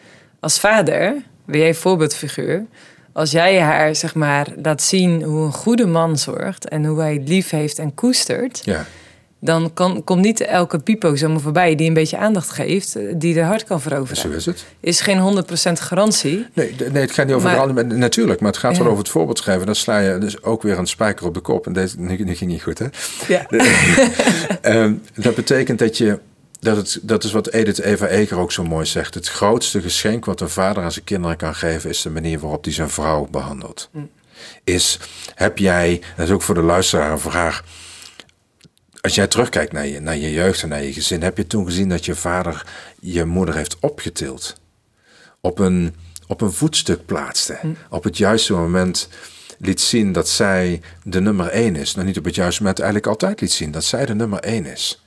[0.40, 1.14] Als vader,
[1.44, 2.66] ben jij een voorbeeldfiguur...
[3.12, 6.68] Als jij haar, zeg maar, laat zien hoe een goede man zorgt...
[6.68, 8.60] en hoe hij lief heeft en koestert...
[8.64, 8.86] Ja
[9.40, 13.34] dan kan, komt niet elke pipo zomaar voorbij die een beetje aandacht geeft, eh, die
[13.34, 14.16] de hart kan veroveren.
[14.16, 14.64] Zo is het.
[14.80, 16.46] Is geen 100% garantie.
[16.54, 19.08] Nee, nee, het gaat niet over maar, de Natuurlijk, maar het gaat wel over het
[19.08, 19.66] voorbeeld schrijven.
[19.66, 21.66] Dan sla je dus ook weer een spijker op de kop.
[21.66, 22.86] En deze nu, ging niet goed, hè?
[23.28, 23.46] Ja.
[24.60, 26.18] Ehm, dat betekent dat je.
[26.60, 29.14] Dat, het, dat is wat Edith Eva Eger ook zo mooi zegt.
[29.14, 32.64] Het grootste geschenk wat een vader aan zijn kinderen kan geven, is de manier waarop
[32.64, 33.88] hij zijn vrouw behandelt.
[33.92, 33.98] Hm.
[34.64, 34.98] Is,
[35.34, 37.62] heb jij, dat is ook voor de luisteraar een vraag
[39.00, 41.64] als jij terugkijkt naar je, naar je jeugd en naar je gezin, heb je toen
[41.64, 42.66] gezien dat je vader
[43.00, 44.60] je moeder heeft opgetild?
[45.40, 45.94] Op een,
[46.26, 47.58] op een voetstuk plaatste.
[47.60, 47.68] Hm.
[47.90, 49.08] Op het juiste moment
[49.58, 51.94] liet zien dat zij de nummer één is.
[51.94, 54.66] Nou, niet op het juiste moment, eigenlijk altijd liet zien dat zij de nummer één
[54.66, 55.04] is.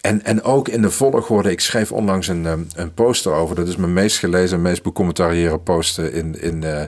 [0.00, 3.56] En, en ook in de volgorde, ik schreef onlangs een, ehm, een poster over.
[3.56, 6.82] Dat is mijn meest gelezen, meest becommentarieerde poster in, in, uh,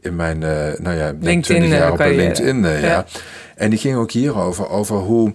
[0.00, 2.62] in mijn, uh, nou ja, LinkedIn, 20 jaar op LinkedIn.
[2.62, 2.76] ja.
[2.76, 3.06] ja.
[3.54, 5.34] En die ging ook hierover, over hoe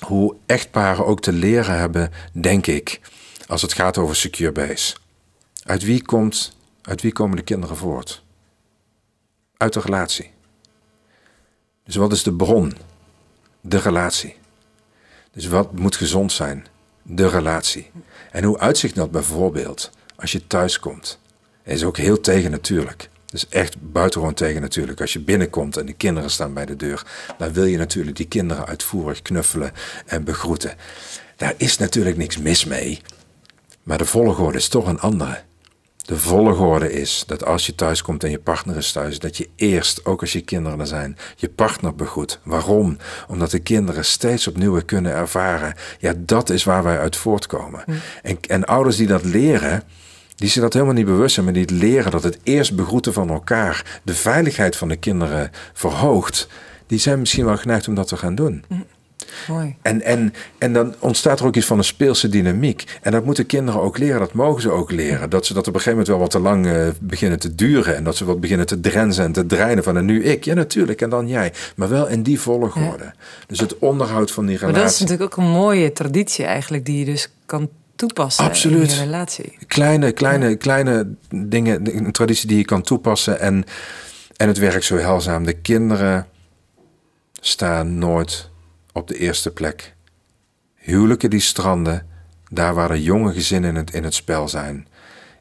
[0.00, 3.00] hoe echtparen ook te leren hebben, denk ik,
[3.46, 4.96] als het gaat over secure base.
[5.64, 8.22] Uit wie, komt, uit wie komen de kinderen voort?
[9.56, 10.30] Uit de relatie.
[11.84, 12.76] Dus wat is de bron?
[13.60, 14.36] De relatie.
[15.30, 16.66] Dus wat moet gezond zijn?
[17.02, 17.90] De relatie.
[18.30, 21.18] En hoe uitzicht dat bijvoorbeeld als je thuis komt?
[21.62, 23.08] is ook heel tegen natuurlijk.
[23.26, 25.00] Dus echt buitengewoon tegen natuurlijk.
[25.00, 27.06] Als je binnenkomt en de kinderen staan bij de deur,
[27.38, 29.72] dan wil je natuurlijk die kinderen uitvoerig knuffelen
[30.06, 30.74] en begroeten.
[31.36, 33.00] Daar is natuurlijk niks mis mee.
[33.82, 35.42] Maar de volgorde is toch een andere.
[36.06, 39.48] De volgorde is dat als je thuis komt en je partner is thuis, dat je
[39.56, 42.40] eerst, ook als je kinderen er zijn, je partner begroet.
[42.42, 42.98] Waarom?
[43.28, 45.74] Omdat de kinderen steeds opnieuw kunnen ervaren.
[45.98, 47.82] Ja, dat is waar wij uit voortkomen.
[47.84, 47.92] Hm.
[48.22, 49.82] En, en ouders die dat leren,
[50.36, 53.30] die zich dat helemaal niet bewust zijn, maar die leren dat het eerst begroeten van
[53.30, 56.48] elkaar de veiligheid van de kinderen verhoogt,
[56.86, 58.64] die zijn misschien wel geneigd om dat te gaan doen.
[59.48, 59.76] Mooi.
[59.82, 62.84] En, en, en dan ontstaat er ook iets van een speelse dynamiek.
[63.02, 65.30] En dat moeten kinderen ook leren, dat mogen ze ook leren.
[65.30, 67.96] Dat ze dat op een gegeven moment wel wat te lang uh, beginnen te duren.
[67.96, 70.44] En dat ze wat beginnen te drenzen en te dreinen van en nu ik.
[70.44, 71.52] Ja, natuurlijk, en dan jij.
[71.76, 73.04] Maar wel in die volgorde.
[73.04, 73.14] Ja.
[73.46, 74.74] Dus het onderhoud van die relatie.
[74.74, 78.90] Maar dat is natuurlijk ook een mooie traditie eigenlijk, die je dus kan toepassen Absoluut.
[78.90, 79.58] in je relatie.
[79.66, 80.56] Kleine, kleine, ja.
[80.56, 83.40] kleine dingen, een traditie die je kan toepassen.
[83.40, 83.64] En,
[84.36, 85.44] en het werkt zo heilzaam.
[85.44, 86.26] De kinderen
[87.40, 88.50] staan nooit
[88.92, 89.94] op de eerste plek.
[90.74, 92.06] Huwelijken die stranden,
[92.50, 94.88] daar waar de jonge gezinnen in het, in het spel zijn.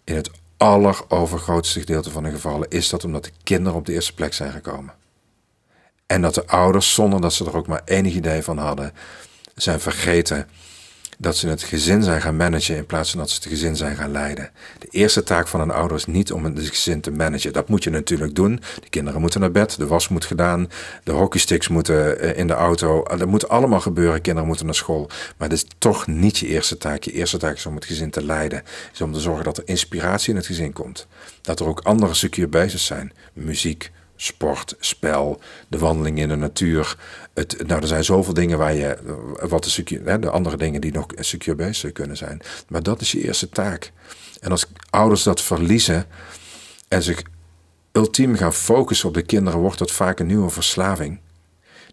[0.03, 4.13] In het allerovergrootste gedeelte van de gevallen is dat omdat de kinderen op de eerste
[4.13, 4.93] plek zijn gekomen.
[6.05, 8.93] En dat de ouders, zonder dat ze er ook maar enig idee van hadden,
[9.55, 10.47] zijn vergeten
[11.17, 13.95] dat ze het gezin zijn gaan managen in plaats van dat ze het gezin zijn
[13.95, 14.49] gaan leiden.
[14.79, 17.53] De eerste taak van een ouder is niet om het gezin te managen.
[17.53, 18.59] Dat moet je natuurlijk doen.
[18.81, 20.69] De kinderen moeten naar bed, de was moet gedaan,
[21.03, 23.03] de hockeysticks moeten eh, in de auto.
[23.03, 24.21] Dat moet allemaal gebeuren.
[24.21, 25.09] Kinderen moeten naar school.
[25.37, 27.03] Maar het is toch niet je eerste taak.
[27.03, 28.63] Je eerste taak is om het gezin te leiden.
[28.93, 31.07] Is om te zorgen dat er inspiratie in het gezin komt.
[31.41, 33.13] Dat er ook andere secure bezig zijn.
[33.33, 36.97] Muziek, sport, spel, de wandeling in de natuur.
[37.33, 38.97] Het, nou, er zijn zoveel dingen waar je,
[39.47, 42.41] wat de, de andere dingen die nog secure bezig kunnen zijn.
[42.67, 43.91] Maar dat is je eerste taak.
[44.39, 46.05] En als ouders dat verliezen
[46.87, 47.23] en zich
[47.91, 51.19] ultiem gaan focussen op de kinderen, wordt dat vaak een nieuwe verslaving.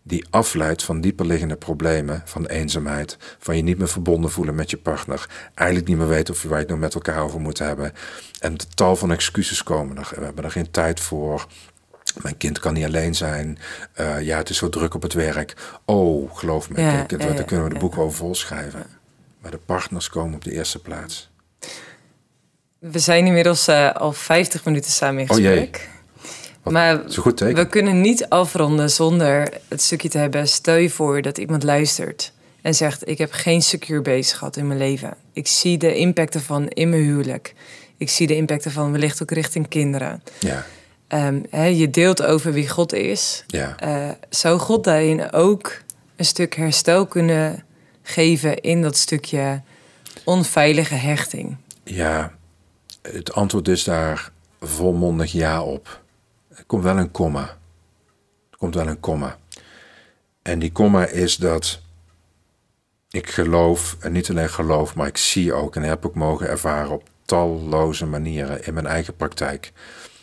[0.05, 4.77] Die afleidt van dieperliggende problemen, van eenzaamheid, van je niet meer verbonden voelen met je
[4.77, 7.59] partner, eigenlijk niet meer weten of je waar je het nou met elkaar over moet
[7.59, 7.93] hebben.
[8.39, 10.13] En tal van excuses komen er.
[10.15, 11.47] We hebben er geen tijd voor.
[12.23, 13.59] Mijn kind kan niet alleen zijn.
[14.01, 15.55] Uh, ja, het is zo druk op het werk.
[15.85, 18.87] Oh, geloof me, ja, kijk, daar kunnen we de boeken over volschrijven.
[19.41, 21.31] Maar de partners komen op de eerste plaats.
[22.79, 25.91] We zijn inmiddels uh, al 50 minuten samen in gesprek.
[26.63, 27.55] Oh maar goed teken.
[27.55, 30.49] we kunnen niet afronden zonder het stukje te hebben.
[30.49, 32.33] Stel je voor dat iemand luistert
[32.63, 35.15] en zegt: Ik heb geen secure bezig gehad in mijn leven.
[35.33, 37.55] Ik zie de impacten van in mijn huwelijk.
[37.97, 40.23] Ik zie de impacten van wellicht ook richting kinderen.
[40.39, 40.67] Ja.
[41.15, 43.45] Um, he, je deelt over wie God is.
[43.47, 43.77] Ja.
[43.85, 45.81] Uh, zou God daarin ook
[46.17, 47.65] een stuk herstel kunnen
[48.03, 49.63] geven in dat stukje
[50.25, 51.57] onveilige hechting?
[51.85, 52.33] Ja,
[53.03, 56.03] het antwoord is daar volmondig ja op.
[56.55, 57.57] Er komt wel een komma.
[58.51, 59.39] Er komt wel een komma.
[60.43, 61.81] En die komma is dat
[63.11, 66.91] ik geloof, en niet alleen geloof, maar ik zie ook en heb ook mogen ervaren
[66.91, 69.73] op talloze manieren in mijn eigen praktijk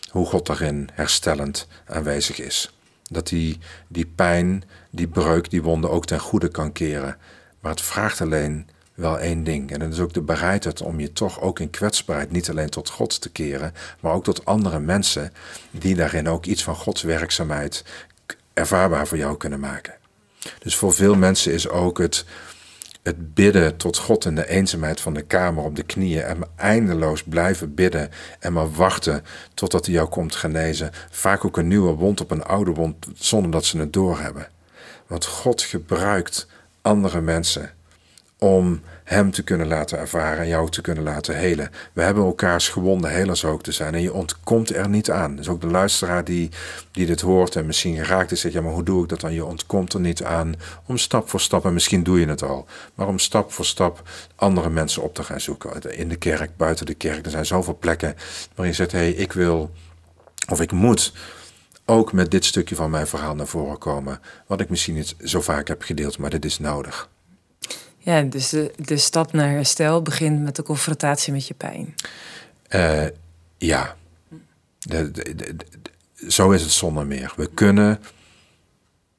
[0.09, 2.73] hoe God daarin herstellend aanwezig is.
[3.09, 3.57] Dat die,
[3.87, 7.17] die pijn, die breuk, die wonde ook ten goede kan keren.
[7.59, 9.71] Maar het vraagt alleen wel één ding.
[9.71, 12.89] En dat is ook de bereidheid om je toch ook in kwetsbaarheid niet alleen tot
[12.89, 15.33] God te keren, maar ook tot andere mensen
[15.71, 17.83] die daarin ook iets van Gods werkzaamheid
[18.53, 19.93] ervaarbaar voor jou kunnen maken.
[20.59, 22.25] Dus voor veel mensen is ook het
[23.09, 27.23] het bidden tot God in de eenzaamheid van de kamer op de knieën en eindeloos
[27.23, 30.91] blijven bidden en maar wachten totdat hij jou komt genezen.
[31.09, 34.47] Vaak ook een nieuwe wond op een oude wond zonder dat ze het doorhebben.
[35.07, 36.47] Want God gebruikt
[36.81, 37.71] andere mensen
[38.37, 41.71] om hem te kunnen laten ervaren en jou te kunnen laten helen.
[41.93, 45.35] We hebben elkaars gewonde helers ook te zijn en je ontkomt er niet aan.
[45.35, 46.49] Dus ook de luisteraar die,
[46.91, 49.33] die dit hoort en misschien geraakt is, zegt, ja maar hoe doe ik dat dan?
[49.33, 50.53] Je ontkomt er niet aan
[50.85, 54.09] om stap voor stap, en misschien doe je het al, maar om stap voor stap
[54.35, 55.97] andere mensen op te gaan zoeken.
[55.97, 58.15] In de kerk, buiten de kerk, er zijn zoveel plekken
[58.55, 59.71] waarin je zegt, hé hey, ik wil
[60.49, 61.13] of ik moet
[61.85, 65.41] ook met dit stukje van mijn verhaal naar voren komen, wat ik misschien niet zo
[65.41, 67.09] vaak heb gedeeld, maar dit is nodig.
[67.99, 71.95] Ja, dus de, de stap naar herstel begint met de confrontatie met je pijn.
[72.69, 73.07] Uh,
[73.57, 73.95] ja,
[76.27, 77.33] zo is het zonder meer.
[77.35, 78.01] We kunnen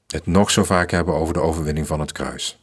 [0.07, 2.63] het nog zo vaak hebben over de overwinning van het kruis.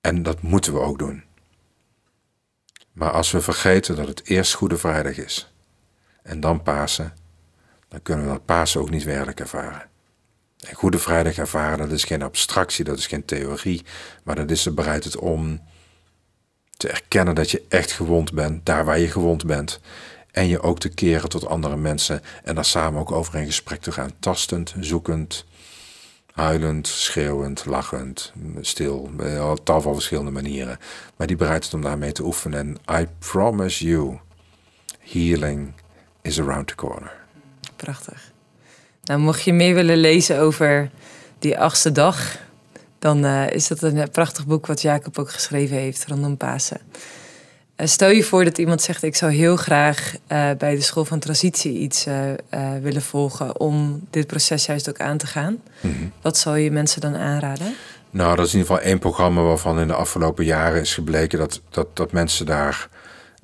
[0.00, 1.24] En dat moeten we ook doen.
[2.92, 5.52] Maar als we vergeten dat het eerst Goede Vrijdag is
[6.22, 7.14] en dan Pasen,
[7.88, 9.89] dan kunnen we dat Pasen ook niet werkelijk ervaren.
[10.60, 13.84] En Goede Vrijdag ervaren, dat is geen abstractie, dat is geen theorie,
[14.22, 15.60] maar dat is de bereidheid om
[16.76, 19.80] te erkennen dat je echt gewond bent, daar waar je gewond bent.
[20.30, 23.80] En je ook te keren tot andere mensen en daar samen ook over in gesprek
[23.80, 24.12] te gaan.
[24.18, 25.44] Tastend, zoekend,
[26.32, 29.10] huilend, schreeuwend, lachend, stil.
[29.50, 30.78] Op tal van verschillende manieren.
[31.16, 32.78] Maar die bereidheid om daarmee te oefenen.
[32.86, 34.18] En I promise you,
[34.98, 35.72] healing
[36.22, 37.12] is around the corner.
[37.76, 38.29] Prachtig.
[39.10, 40.90] Nou, mocht je meer willen lezen over
[41.38, 42.36] die achtste dag,
[42.98, 46.80] dan uh, is dat een prachtig boek wat Jacob ook geschreven heeft rondom Pasen.
[47.76, 50.14] stel je voor dat iemand zegt: Ik zou heel graag
[50.58, 52.06] bij de school van transitie iets
[52.82, 55.58] willen volgen om dit proces juist ook aan te gaan.
[55.80, 55.94] Mhm.
[56.22, 57.74] Wat zou je mensen dan aanraden?
[58.10, 61.38] Nou, dat is in ieder geval één programma waarvan in de afgelopen jaren is gebleken
[61.38, 62.88] dat, dat, dat mensen daar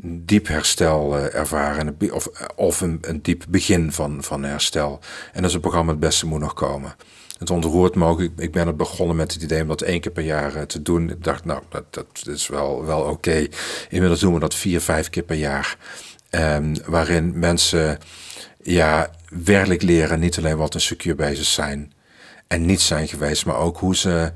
[0.03, 1.97] diep herstel uh, ervaren.
[2.13, 5.01] Of, of een, een, diep begin van, van herstel.
[5.33, 6.95] En dat is een programma Het Beste Moet Nog Komen.
[7.39, 8.21] Het ontroert me ook.
[8.21, 10.83] Ik, ben het begonnen met het idee om dat één keer per jaar uh, te
[10.83, 11.11] doen.
[11.11, 13.47] Ik dacht, nou, dat, dat is wel, wel oké.
[13.89, 15.77] Inmiddels doen we dat vier, vijf keer per jaar.
[16.31, 17.99] Um, waarin mensen
[18.63, 19.11] ja,
[19.45, 21.93] werkelijk leren niet alleen wat een secure basis zijn
[22.47, 24.33] en niet zijn geweest, maar ook hoe ze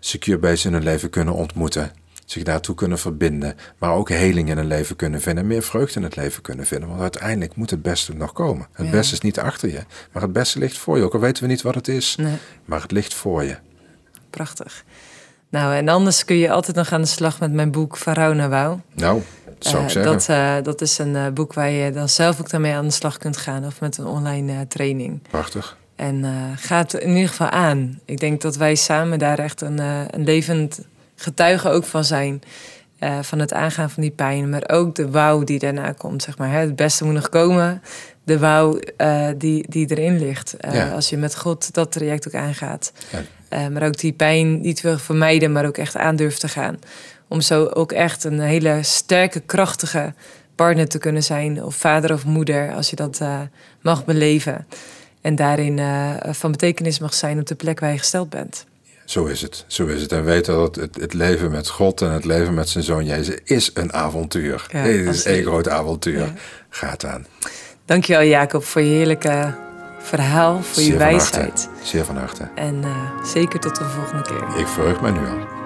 [0.00, 1.92] secure basis in hun leven kunnen ontmoeten
[2.24, 5.98] zich daartoe kunnen verbinden, maar ook heling in hun leven kunnen vinden en meer vreugde
[5.98, 6.88] in het leven kunnen vinden.
[6.88, 8.66] Want uiteindelijk moet het beste nog komen.
[8.72, 9.80] Het beste is niet achter je,
[10.12, 11.04] maar het beste ligt voor je.
[11.04, 12.36] Ook al weten we niet wat het is, nee.
[12.64, 13.56] maar het ligt voor je.
[14.30, 14.84] Prachtig.
[15.48, 18.78] Nou, en anders kun je altijd nog aan de slag met mijn boek Farao Nawau.
[18.94, 20.12] Nou, dat zou ik uh, zeggen.
[20.12, 22.92] Dat, uh, dat is een uh, boek waar je dan zelf ook daarmee aan de
[22.92, 23.66] slag kunt gaan.
[23.66, 25.22] Of met een online training.
[25.30, 25.76] Prachtig.
[25.96, 26.24] En
[26.56, 28.00] gaat in ieder geval aan.
[28.04, 29.78] Ik denk dat wij samen daar echt een,
[30.10, 30.80] een levend
[31.22, 32.42] getuigen ook van zijn.
[33.02, 36.22] Uh, van het aangaan van die pijn, maar ook de wauw die daarna komt.
[36.22, 36.58] Zeg maar, hè.
[36.58, 37.82] Het beste moet nog komen.
[38.24, 40.54] De wauw uh, die, die erin ligt.
[40.60, 40.90] Uh, ja.
[40.90, 42.92] Als je met God dat traject ook aangaat.
[43.50, 43.68] Ja.
[43.68, 46.78] maar ook die pijn niet wil vermijden, maar ook echt aan durft te gaan.
[47.28, 50.14] Om zo ook echt een hele sterke, krachtige
[50.54, 51.64] partner te kunnen zijn.
[51.64, 53.20] Of vader of moeder, als je dat
[53.80, 54.66] mag beleven.
[55.20, 55.80] En daarin
[56.30, 58.66] van betekenis mag zijn op de plek waar je gesteld bent.
[59.04, 60.12] Zo is het, zo is het.
[60.12, 63.38] En weten dat het, het, leven met God en het leven met zijn zoon Jezus
[63.44, 64.66] is een avontuur.
[64.70, 66.18] Ja, het is één groot avontuur.
[66.18, 66.32] Ja.
[66.68, 67.26] Gaat aan.
[67.84, 69.54] Dankjewel Jacob voor je heerlijke
[69.98, 71.68] verhaal, voor Zeer je wijsheid.
[71.76, 72.48] Van Zeer van harte.
[72.54, 74.60] En uh, zeker tot de volgende keer.
[74.60, 75.61] Ik verheug mij nu al.